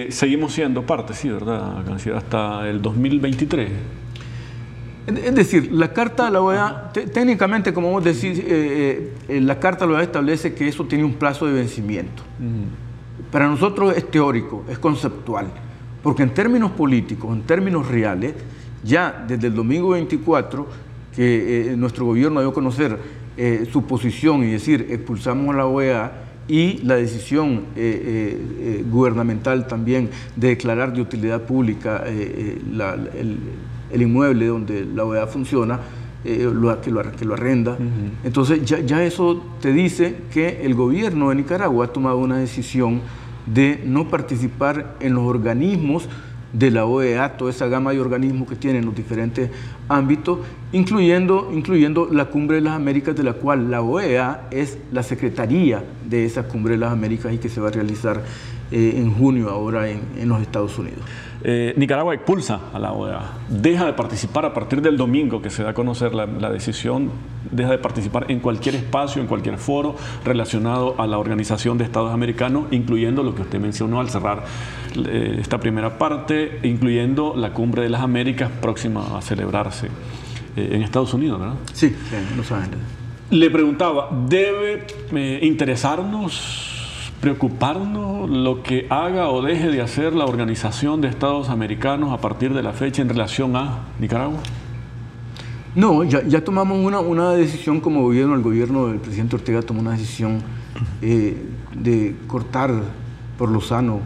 eh, 0.06 0.12
seguimos 0.12 0.54
siendo 0.54 0.86
parte, 0.86 1.14
sí, 1.14 1.30
¿verdad? 1.30 1.84
Hasta 2.16 2.70
el 2.70 2.82
2023. 2.82 3.70
Es 5.08 5.36
decir, 5.36 5.70
la 5.74 5.92
carta 5.92 6.26
de 6.26 6.32
la 6.32 6.42
OEA, 6.42 6.92
técnicamente, 6.94 7.74
como 7.74 7.92
vos 7.92 8.04
decís, 8.04 8.40
eh, 8.40 9.14
eh, 9.28 9.42
la 9.42 9.60
carta 9.60 9.86
de 9.86 9.92
la 9.92 9.98
OEA 9.98 10.06
establece 10.06 10.54
que 10.54 10.70
eso 10.70 10.86
tiene 10.86 11.04
un 11.04 11.16
plazo 11.16 11.48
de 11.48 11.54
vencimiento. 11.54 12.24
Para 13.30 13.48
nosotros 13.48 13.94
es 13.98 14.10
teórico, 14.10 14.64
es 14.70 14.80
conceptual, 14.80 15.48
porque 16.02 16.24
en 16.24 16.34
términos 16.34 16.72
políticos, 16.72 17.36
en 17.36 17.42
términos 17.42 17.90
reales, 17.90 18.36
ya 18.84 19.26
desde 19.28 19.48
el 19.48 19.56
domingo 19.56 19.90
24, 19.90 20.68
que 21.14 21.74
nuestro 21.76 22.06
gobierno 22.06 22.40
dio 22.40 22.52
a 22.52 22.54
conocer 22.54 22.98
su 23.70 23.86
posición 23.86 24.44
y 24.44 24.52
decir 24.52 24.88
expulsamos 24.92 25.54
a 25.54 25.58
la 25.58 25.66
OEA, 25.66 26.31
y 26.52 26.80
la 26.84 26.96
decisión 26.96 27.64
gubernamental 28.92 29.68
también 29.68 30.10
de 30.36 30.50
declarar 30.50 30.92
de 30.94 31.02
utilidad 31.02 31.44
pública 31.44 32.04
la, 32.72 32.94
el, 32.94 33.38
el 33.92 34.02
inmueble 34.02 34.48
donde 34.48 34.86
la 34.86 35.06
OEA 35.06 35.28
funciona, 35.28 35.80
eh, 36.24 36.50
lo, 36.54 36.80
que, 36.82 36.92
lo, 36.92 37.02
que, 37.12 37.26
lo, 37.26 37.34
arrenda. 37.34 37.78
Entonces 38.24 38.64
ya, 38.64 38.80
ya, 38.80 39.04
eso 39.04 39.44
te 39.60 39.74
dice 39.74 40.16
que 40.32 40.64
el 40.64 40.76
gobierno 40.76 41.30
de 41.30 41.36
Nicaragua 41.36 41.86
ha 41.86 41.88
tomado 41.88 42.18
una 42.18 42.38
decisión 42.38 43.02
de 43.46 43.82
no 43.86 44.08
participar 44.08 44.98
en 45.00 45.16
los 45.16 45.24
organismos 45.24 46.08
de 46.54 46.72
la 46.72 46.86
OEA, 46.86 47.38
toda 47.38 47.52
esa 47.52 47.68
gama 47.68 47.92
de 47.92 48.00
organismos 48.00 48.48
que 48.48 48.56
tienen 48.56 48.86
los 48.86 48.96
diferentes 48.96 49.50
ámbitos, 49.88 50.40
incluyendo, 50.72 51.50
incluyendo 51.54 52.08
la 52.12 52.26
Cumbre 52.26 52.58
de 52.58 52.62
las 52.62 52.74
Américas, 52.74 53.16
de 53.16 53.24
la 53.24 53.34
cual 53.34 53.72
la 53.72 53.82
OEA 53.82 54.48
es 54.52 54.78
la 54.92 55.04
secretaría 55.04 55.84
de 56.10 56.26
esa 56.26 56.44
Cumbre 56.44 56.74
de 56.74 56.80
las 56.80 56.92
Américas 56.92 57.34
y 57.34 57.38
que 57.38 57.50
se 57.50 57.62
va 57.62 57.70
a 57.70 57.72
realizar 57.72 58.22
eh, 58.72 58.94
en 58.98 59.14
junio 59.14 59.50
ahora 59.50 59.90
en, 59.90 60.02
en 60.18 60.30
los 60.30 60.42
Estados 60.42 60.78
Unidos. 60.78 61.04
Eh, 61.44 61.74
Nicaragua 61.76 62.14
expulsa 62.14 62.60
a 62.72 62.78
la 62.78 62.92
OEA, 62.92 63.32
deja 63.50 63.86
de 63.88 63.94
participar 63.94 64.46
a 64.46 64.54
partir 64.54 64.80
del 64.82 64.96
domingo 64.96 65.42
que 65.42 65.50
se 65.50 65.64
da 65.64 65.72
a 65.72 65.74
conocer 65.74 66.14
la, 66.14 66.28
decisión, 66.52 67.10
deja 67.50 67.72
de 67.72 67.80
participar 67.80 68.30
en 68.30 68.40
cualquier 68.40 68.76
espacio, 68.76 69.24
en 69.24 69.28
cualquier 69.28 69.58
foro 69.58 69.96
relacionado 70.24 70.96
a 71.00 71.08
la 71.08 71.18
Organización 71.18 71.80
de 71.80 71.86
Estados 71.86 72.14
Americanos, 72.14 72.66
incluyendo 72.70 73.24
lo 73.24 73.34
que 73.34 73.42
usted 73.42 73.60
mencionó 73.60 74.00
al 74.00 74.10
cerrar 74.10 74.44
eh, 74.96 75.38
esta 75.40 75.60
primera 75.60 75.98
parte, 75.98 76.60
incluyendo 76.62 77.34
la 77.36 77.54
Cumbre 77.54 77.82
de 77.82 77.90
las 77.90 78.02
Américas 78.02 78.52
próxima 78.62 79.18
a 79.18 79.22
celebrarse 79.24 79.88
eh, 80.56 80.70
en 80.74 80.84
Estados 80.84 81.12
Unidos, 81.16 81.40
¿verdad? 81.40 81.56
Sí, 81.74 81.88
en 81.88 82.38
Los 82.38 82.52
Ángeles. 82.52 82.80
Le 83.32 83.50
preguntaba, 83.50 84.10
¿debe 84.28 84.86
interesarnos 85.42 86.81
preocuparnos 87.22 88.30
lo 88.30 88.64
que 88.64 88.88
haga 88.90 89.30
o 89.30 89.44
deje 89.44 89.70
de 89.70 89.82
hacer 89.82 90.14
la 90.14 90.26
Organización 90.26 91.02
de 91.02 91.08
Estados 91.08 91.50
Americanos 91.50 92.12
a 92.12 92.18
partir 92.18 92.54
de 92.54 92.64
la 92.64 92.74
fecha 92.74 93.04
en 93.04 93.10
relación 93.10 93.56
a 93.56 93.86
Nicaragua? 94.00 94.40
No, 95.76 96.04
ya, 96.04 96.44
tomamos 96.44 96.84
una, 96.84 97.00
una, 97.00 97.32
decisión 97.32 97.80
como 97.80 98.02
gobierno, 98.02 98.36
el 98.36 98.42
gobierno 98.42 98.88
del 98.88 98.98
presidente 98.98 99.38
Ortega 99.38 99.62
tomó 99.62 99.80
una 99.80 99.92
decisión 99.92 100.42
eh, 101.02 101.38
de 101.74 102.16
cortar 102.28 102.72
por 103.38 103.50
lo 103.50 103.62
sano 103.62 104.02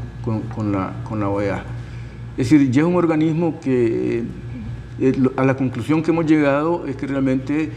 con, 0.53 0.71
la, 0.71 0.93
con 1.03 1.19
la 1.19 1.29
OEA. 1.29 1.63
Es 2.37 2.49
decir, 2.49 2.69
ya 2.69 2.81
es 2.81 2.87
un 2.87 2.95
organismo 2.95 3.59
que 3.61 4.25
eh, 4.99 5.13
a 5.37 5.43
la 5.43 5.55
conclusión 5.55 6.03
que 6.03 6.11
hemos 6.11 6.25
llegado 6.25 6.85
es 6.85 6.95
que 6.97 7.07
realmente 7.07 7.71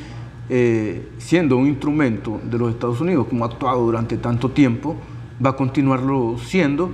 eh, 0.51 1.09
siendo 1.18 1.57
un 1.57 1.66
instrumento 1.66 2.40
de 2.42 2.59
los 2.59 2.70
Estados 2.70 3.01
Unidos, 3.01 3.27
como 3.29 3.44
ha 3.44 3.48
actuado 3.48 3.85
durante 3.85 4.16
tanto 4.16 4.51
tiempo, 4.51 4.96
va 5.44 5.51
a 5.51 5.57
continuarlo 5.57 6.37
siendo 6.38 6.90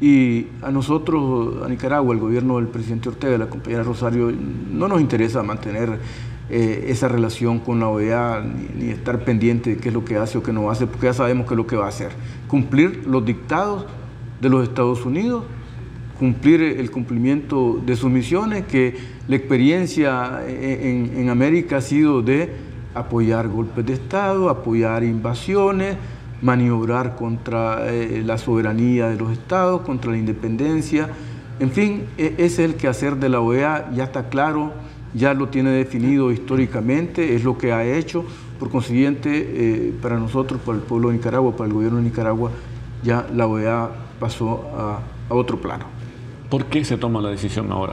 y 0.00 0.46
a 0.62 0.70
nosotros, 0.70 1.62
a 1.62 1.68
Nicaragua, 1.68 2.14
el 2.14 2.20
gobierno 2.20 2.56
del 2.56 2.68
presidente 2.68 3.10
Ortega, 3.10 3.36
la 3.36 3.50
compañera 3.50 3.82
Rosario, 3.82 4.32
no 4.72 4.88
nos 4.88 5.00
interesa 5.00 5.42
mantener 5.42 5.98
eh, 6.48 6.86
esa 6.88 7.06
relación 7.06 7.58
con 7.58 7.80
la 7.80 7.88
OEA 7.88 8.42
ni, 8.76 8.88
estar 8.88 9.24
pendiente 9.24 9.70
de 9.70 9.76
qué 9.76 9.88
es 9.88 9.94
lo 9.94 10.04
que 10.04 10.16
hace 10.16 10.38
o 10.38 10.42
qué 10.42 10.52
no 10.52 10.70
hace, 10.70 10.86
porque 10.86 11.06
ya 11.06 11.12
sabemos 11.12 11.46
qué 11.46 11.52
es 11.52 11.58
lo 11.58 11.66
que 11.66 11.76
va 11.76 11.84
a 11.84 11.88
hacer. 11.90 12.12
Cumplir 12.48 13.04
los 13.06 13.24
dictados 13.24 13.84
de 14.40 14.48
los 14.48 14.66
Estados 14.66 15.04
Unidos, 15.04 15.44
cumplir 16.18 16.62
el 16.62 16.90
cumplimiento 16.90 17.78
de 17.84 17.94
sus 17.94 18.10
misiones, 18.10 18.64
que 18.64 18.96
la 19.28 19.36
experiencia 19.36 20.40
en, 20.48 21.12
en 21.14 21.28
América 21.28 21.76
ha 21.76 21.82
sido 21.82 22.22
de 22.22 22.50
apoyar 22.94 23.48
golpes 23.48 23.84
de 23.84 23.92
Estado, 23.92 24.48
apoyar 24.48 25.04
invasiones, 25.04 25.96
maniobrar 26.42 27.16
contra 27.16 27.90
eh, 27.92 28.22
la 28.24 28.38
soberanía 28.38 29.08
de 29.08 29.16
los 29.16 29.32
estados, 29.32 29.82
contra 29.82 30.10
la 30.10 30.18
independencia. 30.18 31.08
En 31.58 31.70
fin, 31.70 32.04
e, 32.16 32.34
ese 32.38 32.44
es 32.64 32.70
el 32.70 32.74
quehacer 32.76 33.16
de 33.16 33.28
la 33.28 33.40
OEA, 33.40 33.90
ya 33.94 34.04
está 34.04 34.28
claro, 34.28 34.72
ya 35.14 35.34
lo 35.34 35.48
tiene 35.48 35.70
definido 35.70 36.32
históricamente, 36.32 37.34
es 37.34 37.44
lo 37.44 37.58
que 37.58 37.72
ha 37.72 37.84
hecho. 37.84 38.24
Por 38.58 38.70
consiguiente, 38.70 39.30
eh, 39.32 39.94
para 40.00 40.18
nosotros, 40.18 40.60
para 40.60 40.78
el 40.78 40.84
pueblo 40.84 41.08
de 41.08 41.16
Nicaragua, 41.16 41.52
para 41.52 41.68
el 41.68 41.74
gobierno 41.74 41.98
de 41.98 42.04
Nicaragua, 42.04 42.50
ya 43.02 43.26
la 43.34 43.46
OEA 43.46 43.90
pasó 44.18 44.70
a, 44.76 45.00
otro 45.32 45.60
plano. 45.60 45.84
¿Por 46.48 46.66
qué 46.66 46.84
se 46.84 46.96
toma 46.96 47.20
la 47.20 47.30
decisión 47.30 47.70
ahora? 47.70 47.92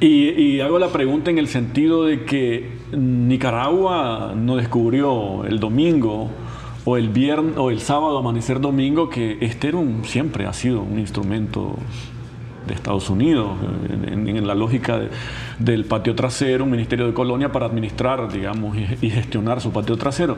Y, 0.00 0.30
y, 0.30 0.60
hago 0.60 0.78
la 0.78 0.88
pregunta 0.88 1.30
en 1.30 1.38
el 1.38 1.48
sentido 1.48 2.06
de 2.06 2.24
que 2.24 2.78
Nicaragua 2.92 4.32
no 4.34 4.56
descubrió 4.56 5.44
el 5.44 5.60
domingo 5.60 6.30
o 6.84 6.96
el 6.96 7.08
viernes 7.10 7.56
o 7.56 7.70
el 7.70 7.80
sábado 7.80 8.18
amanecer 8.18 8.60
domingo 8.60 9.08
que 9.08 9.38
este 9.40 9.72
siempre 10.04 10.46
ha 10.46 10.52
sido 10.52 10.82
un 10.82 10.98
instrumento 10.98 11.76
de 12.66 12.74
Estados 12.74 13.10
Unidos 13.10 13.56
en, 13.88 14.46
la 14.46 14.54
lógica 14.54 15.00
del 15.58 15.84
patio 15.84 16.14
trasero, 16.14 16.64
un 16.64 16.70
ministerio 16.70 17.06
de 17.06 17.14
colonia 17.14 17.50
para 17.50 17.66
administrar, 17.66 18.32
digamos, 18.32 18.76
y, 18.76 19.10
gestionar 19.10 19.60
su 19.60 19.70
patio 19.70 19.96
trasero. 19.96 20.36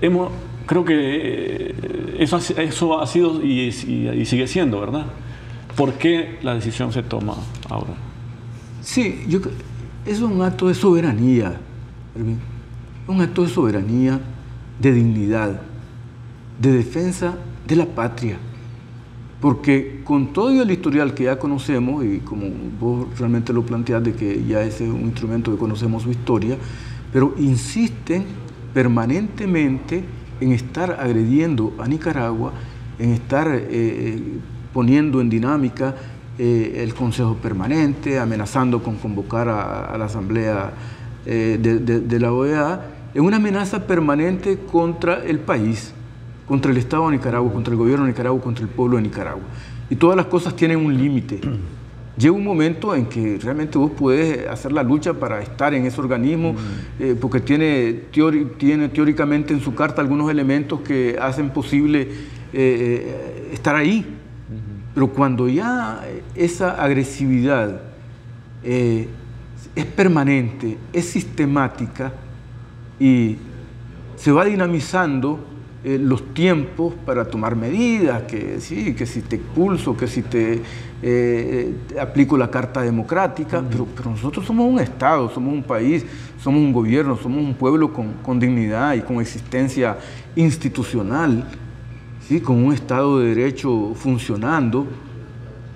Hemos, 0.00 0.30
creo 0.66 0.84
que 0.84 0.94
eh, 0.96 2.16
eso, 2.18 2.38
eso 2.38 3.00
ha 3.00 3.06
sido 3.06 3.44
y, 3.44 3.72
sigue 3.72 4.46
siendo, 4.46 4.80
¿verdad? 4.80 5.06
¿Por 5.76 5.94
qué 5.94 6.38
la 6.42 6.54
decisión 6.54 6.92
se 6.92 7.02
toma 7.02 7.34
ahora? 7.68 7.94
Sí, 8.80 9.24
yo, 9.28 9.40
es 10.06 10.20
un 10.20 10.42
acto 10.42 10.68
de 10.68 10.74
soberanía, 10.74 11.60
un 13.06 13.20
acto 13.20 13.42
de 13.42 13.48
soberanía 13.48 14.20
de 14.80 14.92
dignidad, 14.92 15.60
de 16.60 16.72
defensa 16.72 17.36
de 17.66 17.76
la 17.76 17.86
patria. 17.86 18.38
Porque 19.40 20.00
con 20.04 20.32
todo 20.32 20.62
el 20.62 20.70
historial 20.70 21.14
que 21.14 21.24
ya 21.24 21.38
conocemos, 21.38 22.04
y 22.04 22.18
como 22.18 22.46
vos 22.78 23.18
realmente 23.18 23.52
lo 23.52 23.64
planteás 23.64 24.02
de 24.02 24.12
que 24.12 24.44
ya 24.44 24.62
ese 24.62 24.84
es 24.84 24.90
un 24.90 25.02
instrumento 25.02 25.50
que 25.50 25.58
conocemos 25.58 26.02
su 26.02 26.10
historia, 26.10 26.58
pero 27.12 27.34
insisten 27.38 28.24
permanentemente 28.74 30.04
en 30.40 30.52
estar 30.52 30.98
agrediendo 31.00 31.74
a 31.78 31.88
Nicaragua, 31.88 32.52
en 32.98 33.10
estar 33.10 33.48
eh, 33.48 33.66
eh, 33.70 34.22
poniendo 34.72 35.20
en 35.20 35.30
dinámica 35.30 35.94
eh, 36.38 36.82
el 36.82 36.94
Consejo 36.94 37.34
Permanente, 37.36 38.18
amenazando 38.18 38.82
con 38.82 38.96
convocar 38.96 39.48
a, 39.48 39.96
la 39.96 40.04
Asamblea 40.04 40.72
de 41.24 42.18
la 42.18 42.32
OEA, 42.32 42.80
en 43.14 43.24
una 43.24 43.36
amenaza 43.36 43.86
permanente 43.86 44.58
contra 44.70 45.24
el 45.24 45.38
país, 45.38 45.92
contra 46.46 46.70
el 46.70 46.76
Estado 46.76 47.06
de 47.10 47.16
Nicaragua, 47.16 47.52
contra 47.52 47.72
el 47.72 47.78
gobierno 47.78 48.04
de 48.04 48.12
Nicaragua, 48.12 48.40
contra 48.40 48.64
el 48.64 48.70
pueblo 48.70 48.96
de 48.96 49.02
Nicaragua. 49.02 49.42
Y 49.88 49.96
todas 49.96 50.16
las 50.16 50.26
cosas 50.26 50.54
tienen 50.54 50.78
un 50.78 50.96
límite. 50.96 51.40
Llega 52.16 52.34
un 52.34 52.44
momento 52.44 52.94
en 52.94 53.06
que 53.06 53.38
realmente 53.42 53.78
vos 53.78 53.92
puedes 53.96 54.46
hacer 54.46 54.72
la 54.72 54.82
lucha 54.82 55.14
para 55.14 55.40
estar 55.40 55.72
en 55.74 55.86
ese 55.86 56.00
organismo, 56.00 56.52
mm. 56.52 56.56
eh, 56.98 57.16
porque 57.20 57.40
tiene, 57.40 58.02
tiene 58.58 58.88
teóricamente 58.88 59.54
en 59.54 59.60
su 59.60 59.74
carta 59.74 60.02
algunos 60.02 60.30
elementos 60.30 60.80
que 60.80 61.16
hacen 61.20 61.50
posible 61.50 62.02
eh, 62.02 62.08
eh, 62.52 63.50
estar 63.52 63.74
ahí. 63.74 64.04
Pero 64.92 65.08
cuando 65.08 65.48
ya 65.48 66.04
esa 66.34 66.72
agresividad 66.82 67.80
es 68.62 69.86
permanente, 69.96 70.76
es 70.92 71.06
sistemática, 71.06 72.12
y 73.00 73.38
se 74.14 74.30
va 74.30 74.44
dinamizando 74.44 75.40
eh, 75.82 75.98
los 75.98 76.34
tiempos 76.34 76.92
para 77.06 77.24
tomar 77.24 77.56
medidas, 77.56 78.24
que 78.24 78.60
sí, 78.60 78.94
que 78.94 79.06
si 79.06 79.22
te 79.22 79.36
expulso, 79.36 79.96
que 79.96 80.06
si 80.06 80.20
te, 80.20 80.60
eh, 81.02 81.74
aplico 81.98 82.36
la 82.36 82.50
Carta 82.50 82.82
Democrática, 82.82 83.64
pero, 83.66 83.86
nosotros 84.10 84.44
somos 84.44 84.70
un 84.70 84.78
Estado, 84.78 85.30
somos 85.30 85.54
un 85.54 85.62
país, 85.62 86.04
somos 86.38 86.60
un 86.60 86.74
gobierno, 86.74 87.16
somos 87.16 87.42
un 87.42 87.54
pueblo 87.54 87.90
con, 87.94 88.38
dignidad 88.38 88.92
y 88.92 89.00
con 89.00 89.22
existencia 89.22 89.96
institucional, 90.36 91.48
¿sí? 92.28 92.42
con 92.42 92.62
un 92.62 92.74
Estado 92.74 93.18
de 93.18 93.34
Derecho 93.34 93.94
funcionando, 93.94 94.86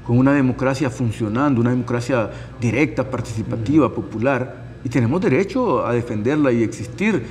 con 0.06 0.18
una 0.18 0.34
democracia 0.34 0.90
funcionando, 0.90 1.62
una 1.62 1.70
democracia 1.70 2.30
directa, 2.60 3.10
participativa, 3.10 3.88
popular 3.88 4.63
y 4.84 4.88
tenemos 4.88 5.20
derecho 5.20 5.84
a 5.84 5.94
defenderla 5.94 6.52
y 6.52 6.62
existir. 6.62 7.22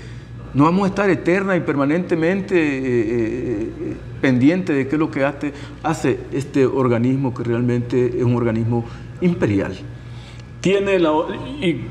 No 0.53 0.65
vamos 0.65 0.85
a 0.85 0.87
estar 0.87 1.09
eterna 1.09 1.55
y 1.55 1.61
permanentemente 1.61 2.55
eh, 2.55 2.79
eh, 2.79 3.69
eh, 3.79 3.95
pendiente 4.21 4.73
de 4.73 4.87
qué 4.87 4.95
es 4.95 4.99
lo 4.99 5.09
que 5.09 5.23
hace, 5.23 5.53
hace 5.81 6.19
este 6.31 6.65
organismo 6.65 7.33
que 7.33 7.43
realmente 7.43 8.17
es 8.17 8.23
un 8.23 8.35
organismo 8.35 8.85
imperial. 9.21 9.73
Tiene 10.61 10.99
la, 10.99 11.11
y 11.59 11.85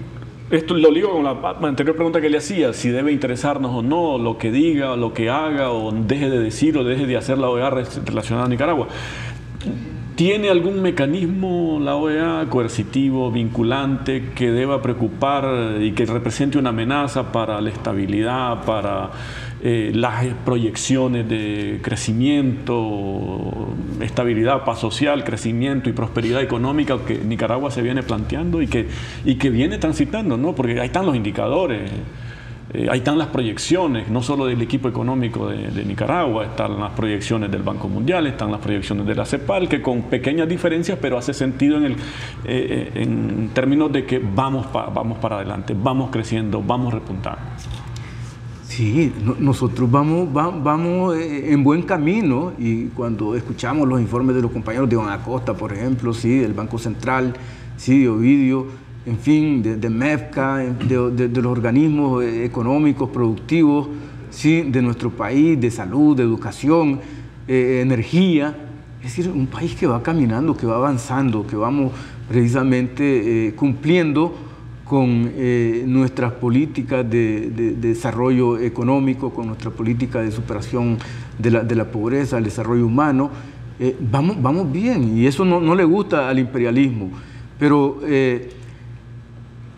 esto 0.51 0.75
lo 0.75 0.91
ligo 0.91 1.11
con 1.11 1.25
la 1.25 1.69
anterior 1.69 1.97
pregunta 1.97 2.21
que 2.21 2.31
le 2.31 2.39
hacía, 2.39 2.73
si 2.73 2.91
debe 2.91 3.11
interesarnos 3.11 3.73
o 3.73 3.83
no 3.83 4.19
lo 4.19 4.39
que 4.39 4.53
diga, 4.53 4.97
lo 4.97 5.13
que 5.13 5.29
haga, 5.29 5.71
o 5.71 5.91
deje 5.93 6.31
de 6.31 6.39
decir 6.39 6.77
o 6.79 6.85
deje 6.85 7.07
de 7.07 7.17
hacer 7.17 7.39
la 7.39 7.49
OEA 7.49 7.71
relacionada 7.71 8.47
a 8.47 8.49
Nicaragua. 8.49 8.89
¿Tiene 10.15 10.51
algún 10.51 10.83
mecanismo 10.83 11.79
la 11.81 11.97
OEA 11.97 12.47
coercitivo, 12.51 13.31
vinculante, 13.31 14.31
que 14.35 14.51
deba 14.51 14.83
preocupar 14.83 15.81
y 15.81 15.93
que 15.93 16.05
represente 16.05 16.59
una 16.59 16.69
amenaza 16.69 17.33
para 17.33 17.61
la 17.63 17.71
estabilidad, 17.71 18.63
para 18.65 19.11
eh, 19.63 19.91
las 19.95 20.27
proyecciones 20.45 21.27
de 21.29 21.81
crecimiento, 21.83 23.69
estabilidad, 24.03 24.65
paz 24.65 24.81
social, 24.81 25.25
crecimiento 25.25 25.89
y 25.89 25.95
prosperidad 25.95 26.43
económica 26.43 26.99
que 27.07 27.19
Nicaragua 27.19 27.71
se 27.71 27.81
viene 27.81 28.03
planteando 28.03 28.61
y 28.61 28.67
que, 28.67 28.89
y 29.25 29.37
que 29.37 29.49
viene 29.49 29.79
transitando, 29.79 30.37
¿no? 30.37 30.55
Porque 30.55 30.79
ahí 30.79 30.87
están 30.87 31.07
los 31.07 31.17
indicadores. 31.17 31.91
Eh, 32.75 32.87
ahí 32.91 32.99
están 32.99 33.19
las 33.19 33.29
proyecciones, 33.29 34.09
no 34.09 34.23
solo 34.23 34.47
del 34.47 34.63
equipo 34.63 34.89
económico 34.89 35.49
de, 35.49 35.85
Nicaragua, 35.85 36.45
están 36.45 36.79
las 36.81 36.93
proyecciones 36.93 37.51
del 37.51 37.63
Banco 37.63 37.89
Mundial, 37.89 38.27
están 38.27 38.51
las 38.51 38.61
proyecciones 38.61 39.07
de 39.07 39.15
la 39.15 39.27
CEPAL, 39.27 39.69
que 39.69 39.83
con 39.83 40.03
pequeñas 40.03 40.49
diferencias, 40.49 40.99
pero 41.01 41.19
hace 41.19 41.35
sentido 41.35 41.77
en, 41.77 41.85
el, 41.85 41.93
eh, 41.93 41.97
eh, 42.45 42.91
en 42.95 43.51
términos 43.53 43.93
de 43.93 44.07
que 44.07 44.19
vamos, 44.19 44.67
vamos 44.73 45.19
para 45.19 45.37
adelante, 45.37 45.75
vamos 45.77 46.11
creciendo, 46.11 46.63
vamos 46.63 46.95
repuntando. 46.95 47.41
Sí, 48.65 49.13
nosotros 49.39 49.91
vamos, 49.91 50.33
vamos 50.33 51.15
en 51.19 51.63
buen 51.63 51.83
camino 51.83 52.55
y 52.59 52.87
cuando 52.87 53.37
escuchamos 53.37 53.87
los 53.87 54.01
informes 54.01 54.35
de 54.35 54.41
los 54.41 54.51
compañeros 54.51 54.89
de 54.89 54.97
Don 54.97 55.11
Acosta, 55.11 55.53
por 55.53 55.75
ejemplo, 55.75 56.15
sí, 56.15 56.39
del 56.39 56.55
Banco 56.55 56.79
Central, 56.79 57.35
sí, 57.77 58.01
de 58.01 58.09
Ovidio, 58.09 58.67
en 59.05 59.19
fin, 59.19 59.63
de, 59.63 59.91
MEFCA, 59.91 60.59
de, 60.59 61.29
los 61.29 61.47
organismos 61.47 62.23
económicos, 62.23 63.11
productivos, 63.11 63.89
¿sí? 64.31 64.63
de 64.63 64.81
nuestro 64.81 65.11
país, 65.11 65.61
de 65.61 65.71
salud, 65.71 66.17
de 66.17 66.23
educación, 66.23 67.01
eh, 67.49 67.81
energía. 67.83 68.57
Es 69.03 69.17
decir, 69.17 69.33
un 69.33 69.49
país 69.49 69.75
que 69.75 69.87
va 69.87 70.03
caminando, 70.03 70.57
que 70.57 70.67
va 70.67 70.77
avanzando, 70.77 71.47
que 71.47 71.57
vamos 71.57 71.93
precisamente 72.29 73.49
eh, 73.49 73.55
cumpliendo 73.55 74.35
con 74.85 75.33
eh, 75.35 75.85
nuestras 75.87 76.33
políticas 76.35 77.09
de, 77.09 77.75
desarrollo 77.81 78.59
económico, 78.59 79.31
con 79.31 79.49
nuestra 79.49 79.71
política 79.71 80.21
de 80.21 80.31
superación 80.31 80.99
de 81.39 81.51
la, 81.51 81.91
pobreza, 81.91 82.39
el 82.39 82.45
desarrollo 82.45 82.87
humano. 82.87 83.31
vamos, 83.99 84.41
vamos 84.41 84.71
bien 84.71 85.17
y 85.17 85.27
eso 85.27 85.45
no, 85.45 85.61
no, 85.61 85.75
le 85.75 85.85
gusta 85.85 86.29
al 86.29 86.39
imperialismo. 86.39 87.11
Pero 87.59 88.01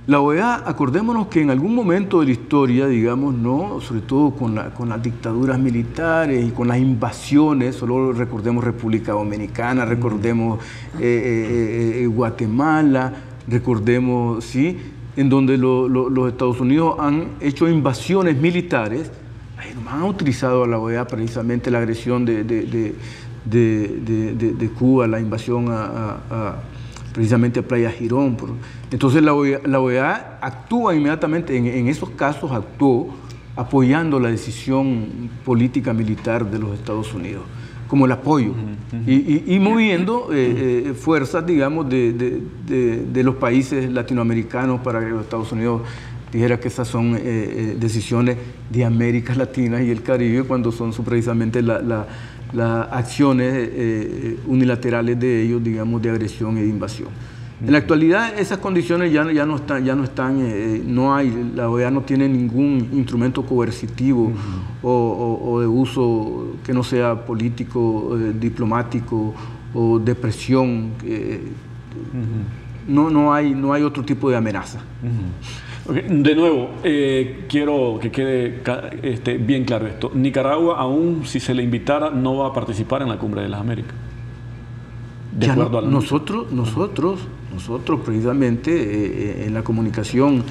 la 0.07 0.21
OEA, 0.21 0.62
acordémonos 0.67 1.29
que 1.29 1.40
en 1.40 1.49
algún 1.49 1.75
momento 1.75 2.21
de 2.21 2.27
la 2.27 2.33
historia, 2.33 2.87
digamos, 2.87 3.35
¿no? 3.35 3.81
sobre 3.81 4.03
todo 4.03 4.33
con, 4.33 4.55
las 4.55 5.03
dictaduras 5.03 5.59
militares 5.59 6.47
y 6.47 6.51
con 6.51 6.69
las 6.69 6.77
invasiones, 6.79 7.77
solo 7.77 8.12
recordemos 8.12 8.62
República 8.62 9.12
Dominicana, 9.12 9.87
recordemos 9.87 10.62
eh, 11.01 11.01
eh, 11.01 12.03
eh, 12.03 12.07
Guatemala, 12.07 13.14
recordemos, 13.49 14.45
¿sí? 14.45 14.79
en 15.17 15.31
donde 15.31 15.57
los 15.57 16.29
Estados 16.29 16.61
Unidos 16.61 16.97
han 16.99 17.29
hecho 17.40 17.67
invasiones 17.67 18.37
militares, 18.37 19.11
han 19.88 20.03
utilizado 20.03 20.64
a 20.64 20.67
la 20.67 20.79
OEA 20.79 21.07
precisamente 21.07 21.71
la 21.71 21.79
agresión 21.79 22.27
de, 22.27 22.45
de, 22.45 22.95
Cuba, 24.79 25.07
la 25.07 25.19
invasión 25.19 25.69
a 25.71 26.19
a 26.31 26.57
Playa 27.62 27.90
Girón. 27.90 28.37
Entonces 28.90 29.22
la 29.22 29.35
OEA, 29.35 30.38
actúa 30.40 30.94
inmediatamente, 30.94 31.57
en, 31.57 31.88
esos 31.88 32.11
casos 32.11 32.53
actuó 32.53 33.14
apoyando 33.57 34.18
la 34.18 34.31
decisión 34.31 35.31
política 35.44 35.92
militar 35.92 36.50
de 36.50 36.59
los 36.59 36.74
Estados 36.74 37.14
Unidos, 37.14 37.44
como 37.87 38.07
el 38.07 38.12
apoyo, 38.12 38.53
y, 39.07 39.59
moviendo 39.61 40.31
eh, 40.33 40.87
eh, 40.88 40.94
fuerzas, 40.94 41.46
digamos, 41.46 41.88
de, 41.88 43.22
los 43.22 43.37
países 43.37 43.90
latinoamericanos 43.90 44.81
para 44.81 45.00
que 45.00 45.11
los 45.11 45.22
Estados 45.22 45.53
Unidos 45.53 45.83
dijera 46.33 46.59
que 46.59 46.66
esas 46.66 46.88
son 46.88 47.16
eh, 47.16 47.77
decisiones 47.79 48.37
de 48.68 48.85
América 48.85 49.37
Latina 49.37 49.81
y 49.81 49.90
el 49.90 50.03
Caribe, 50.03 50.42
cuando 50.42 50.72
son 50.72 50.92
precisamente 51.05 51.62
la 51.62 52.09
las 52.55 52.88
acciones 52.93 53.53
eh, 53.53 53.71
eh, 53.75 54.38
unilaterales 54.47 55.19
de 55.19 55.43
ellos, 55.43 55.62
digamos, 55.62 56.01
de 56.01 56.11
agresión 56.11 56.55
de 56.55 56.67
invasión. 56.67 57.09
En 57.64 57.73
la 57.73 57.79
actualidad 57.79 58.38
esas 58.38 58.59
condiciones 58.59 59.12
ya, 59.12 59.31
ya 59.33 59.47
no 59.47 59.57
están, 59.57 59.85
ya 59.85 59.95
no 59.95 60.05
están, 60.05 60.38
eh, 60.40 60.83
no 60.85 61.14
hay, 61.14 61.53
la 61.55 61.71
OEA 61.71 61.90
no 61.90 62.03
tiene 62.03 62.29
ningún 62.29 62.88
instrumento 62.93 63.45
coercitivo 63.47 64.33
o, 64.83 65.61
de 65.61 65.67
uso 65.67 66.57
que 66.64 66.75
no 66.75 66.83
sea 66.83 67.25
político, 67.25 68.19
diplomático 68.38 69.35
o 69.73 69.99
de 69.99 70.14
presión. 70.14 70.90
no, 72.87 73.09
no, 73.09 73.33
hay, 73.33 73.55
no 73.55 73.73
hay 73.73 73.83
otro 73.83 74.05
tipo 74.05 74.29
de 74.29 74.37
amenaza. 74.37 74.81
De 75.87 76.35
nuevo, 76.35 76.70
eh, 76.83 77.44
quiero 77.47 77.99
que 78.01 78.11
quede 78.11 78.62
este, 79.03 79.37
bien 79.37 79.64
claro 79.64 79.87
esto. 79.87 80.11
Nicaragua, 80.14 80.79
aún 80.79 81.27
si 81.27 81.40
se 81.40 81.53
le 81.53 81.62
invitara, 81.62 82.11
no 82.11 82.38
va 82.38 82.49
a 82.49 82.53
participar 82.55 83.03
en 83.03 83.11
la 83.11 83.18
Cumbre 83.18 83.42
de 83.42 83.51
las 83.51 83.61
Américas. 83.61 83.94
De 85.33 85.51
acuerdo 85.51 85.81
a 85.81 85.83
nosotros, 85.83 86.51
nosotros, 86.53 87.20
nosotros 87.53 88.01
precisamente 88.01 88.70
eh, 88.70 89.42
eh, 89.42 89.44
en 89.47 89.55
la 89.55 89.62
comunicación 89.62 90.44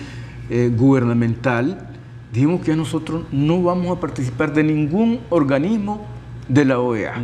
gubernamental 0.75 1.87
dijimos 2.31 2.61
que 2.61 2.75
nosotros 2.75 3.23
no 3.31 3.63
vamos 3.63 3.97
a 3.97 3.99
participar 3.99 4.53
de 4.53 4.63
ningún 4.63 5.21
organismo 5.29 6.05
de 6.47 6.65
la 6.65 6.79
OEA. 6.79 7.15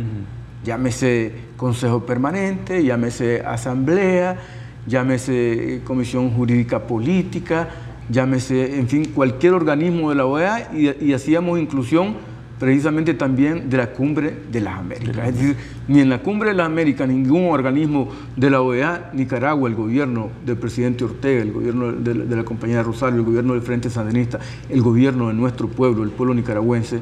Llámese 0.64 1.32
Consejo 1.56 2.06
Permanente, 2.06 2.82
llámese 2.82 3.42
Asamblea, 3.42 4.38
llámese 4.86 5.82
Comisión 5.84 6.30
Jurídica 6.30 6.86
Política, 6.86 7.68
llámese, 8.08 8.78
en 8.78 8.88
fin, 8.88 9.04
cualquier 9.14 9.52
organismo 9.52 10.10
de 10.10 10.16
la 10.16 10.26
OEA 10.26 10.70
y, 10.72 11.12
hacíamos 11.12 11.58
inclusión 11.58 12.14
precisamente 12.58 13.14
también 13.14 13.70
de 13.70 13.76
la 13.78 13.92
Cumbre 13.92 14.36
de 14.50 14.60
las 14.60 14.78
Américas. 14.78 15.28
Es 15.28 15.34
decir, 15.34 15.56
ni 15.88 16.00
en 16.00 16.10
la 16.10 16.22
Cumbre 16.22 16.50
de 16.50 16.56
las 16.56 16.66
Américas, 16.66 17.08
ningún 17.08 17.46
organismo 17.46 18.08
de 18.36 18.50
la 18.50 18.60
OEA, 18.60 19.10
Nicaragua, 19.14 19.68
el 19.68 19.74
gobierno 19.74 20.28
del 20.44 20.58
presidente 20.58 21.04
Ortega, 21.04 21.40
el 21.40 21.52
gobierno 21.52 21.92
de, 21.92 22.14
la, 22.14 22.24
de 22.24 22.44
compañía 22.44 22.82
Rosario, 22.82 23.18
el 23.18 23.24
gobierno 23.24 23.54
del 23.54 23.62
Frente 23.62 23.88
Sandinista, 23.88 24.38
el 24.68 24.82
gobierno 24.82 25.28
de 25.28 25.34
nuestro 25.34 25.68
pueblo, 25.68 26.02
el 26.02 26.10
pueblo 26.10 26.34
nicaragüense, 26.34 27.00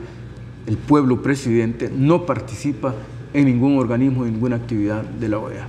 el 0.66 0.76
pueblo 0.76 1.22
presidente, 1.22 1.90
no 1.92 2.24
participa 2.24 2.94
en 3.34 3.46
ningún 3.46 3.78
organismo, 3.78 4.24
en 4.24 4.34
ninguna 4.34 4.56
actividad 4.56 5.02
de 5.02 5.28
la 5.28 5.38
OEA. 5.38 5.66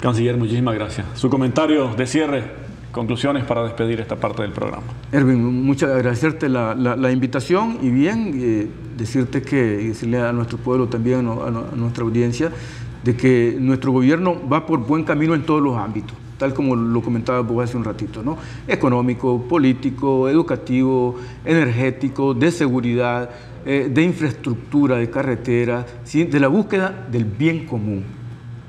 Canciller, 0.00 0.36
muchísimas 0.36 0.74
gracias. 0.74 1.06
Su 1.14 1.30
comentario 1.30 1.94
de 1.94 2.06
cierre 2.06 2.63
conclusiones 2.94 3.44
para 3.44 3.64
despedir 3.64 4.00
esta 4.00 4.16
parte 4.16 4.42
del 4.42 4.52
programa. 4.52 4.84
Erwin, 5.12 5.64
muchas 5.64 5.90
agradecerte 5.90 6.48
la, 6.48 7.10
invitación 7.12 7.78
y 7.82 7.90
bien 7.90 8.32
eh, 8.34 8.68
decirte 8.96 9.42
que, 9.42 9.56
decirle 9.56 10.20
a 10.20 10.32
nuestro 10.32 10.58
pueblo 10.58 10.88
también, 10.88 11.28
a, 11.28 11.50
nuestra 11.50 12.04
audiencia, 12.04 12.50
de 13.02 13.16
que 13.16 13.56
nuestro 13.58 13.92
gobierno 13.92 14.40
va 14.48 14.64
por 14.64 14.78
buen 14.78 15.04
camino 15.04 15.34
en 15.34 15.42
todos 15.42 15.60
los 15.60 15.76
ámbitos 15.76 16.16
tal 16.38 16.52
como 16.52 16.74
lo 16.74 17.00
comentaba 17.00 17.40
vos 17.40 17.62
hace 17.62 17.76
un 17.76 17.84
ratito, 17.84 18.20
¿no? 18.20 18.36
Económico, 18.66 19.40
político, 19.48 20.28
educativo, 20.28 21.14
energético, 21.44 22.34
de 22.34 22.50
seguridad, 22.50 23.30
eh, 23.64 23.88
de 23.90 24.02
infraestructura, 24.02 24.96
de 24.96 25.08
carretera, 25.08 25.86
de 26.12 26.40
la 26.40 26.48
búsqueda 26.48 27.06
del 27.10 27.24
bien 27.24 27.66
común. 27.66 28.04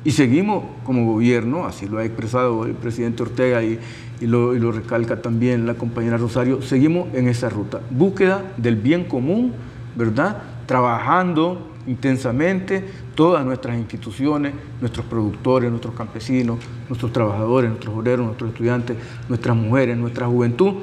Y 0.05 0.11
seguimos 0.11 0.63
como 0.83 1.11
gobierno, 1.11 1.65
así 1.65 1.87
lo 1.87 1.97
ha 1.97 2.05
expresado 2.05 2.65
el 2.65 2.73
presidente 2.73 3.23
Ortega 3.23 3.63
y, 3.63 3.79
y 4.21 4.27
lo, 4.27 4.71
recalca 4.71 5.21
también 5.21 5.65
la 5.65 5.73
compañera 5.73 6.17
Rosario, 6.17 6.61
seguimos 6.61 7.11
en 7.15 7.27
esa 7.27 7.49
ruta. 7.49 7.81
Búsqueda 7.89 8.53
del 8.55 8.75
bien 8.75 9.05
común, 9.05 9.53
¿verdad? 9.95 10.43
Trabajando 10.67 11.71
intensamente 11.87 12.83
todas 13.15 13.43
nuestras 13.45 13.77
instituciones, 13.77 14.53
nuestros 14.79 15.07
productores, 15.07 15.71
nuestros 15.71 15.95
campesinos, 15.95 16.59
nuestros 16.87 17.11
trabajadores, 17.11 17.71
nuestros 17.71 17.95
obreros, 17.95 18.27
nuestros 18.27 18.51
estudiantes, 18.51 18.97
nuestras 19.27 19.57
mujeres, 19.57 19.97
nuestra 19.97 20.27
juventud, 20.27 20.75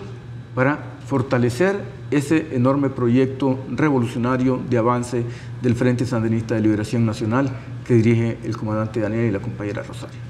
para 0.55 0.79
fortalecer 1.07 2.02
ese 2.13 2.55
enorme 2.55 2.91
proyecto 2.91 3.59
revolucionario 3.69 4.61
de 4.69 4.79
avance 4.79 5.25
del 5.61 5.75
Frente 5.75 6.07
Sandinista 6.07 6.55
de 6.55 6.61
Liberación 6.61 7.07
Nacional 7.07 7.51
que 7.87 7.95
dirige 7.95 8.39
el 8.45 8.57
comandante 8.57 9.01
Daniel 9.01 9.27
y 9.27 9.31
la 9.31 9.41
compañera 9.41 9.83
Rosario. 9.83 10.21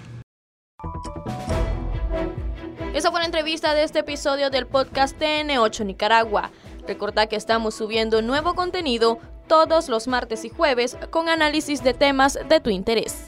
Esa 2.94 3.10
fue 3.10 3.20
la 3.20 3.26
entrevista 3.26 3.74
de 3.74 3.84
este 3.84 4.00
episodio 4.00 4.50
del 4.50 4.66
podcast 4.66 5.18
TN8 5.20 5.84
Nicaragua. 5.86 6.50
Recordad 6.86 7.28
que 7.28 7.36
estamos 7.36 7.74
subiendo 7.74 8.22
nuevo 8.22 8.54
contenido 8.54 9.18
todos 9.48 9.88
los 9.88 10.08
martes 10.08 10.44
y 10.44 10.50
jueves 10.50 10.96
con 11.10 11.28
análisis 11.28 11.82
de 11.82 11.94
temas 11.94 12.38
de 12.48 12.60
tu 12.60 12.70
interés. 12.70 13.26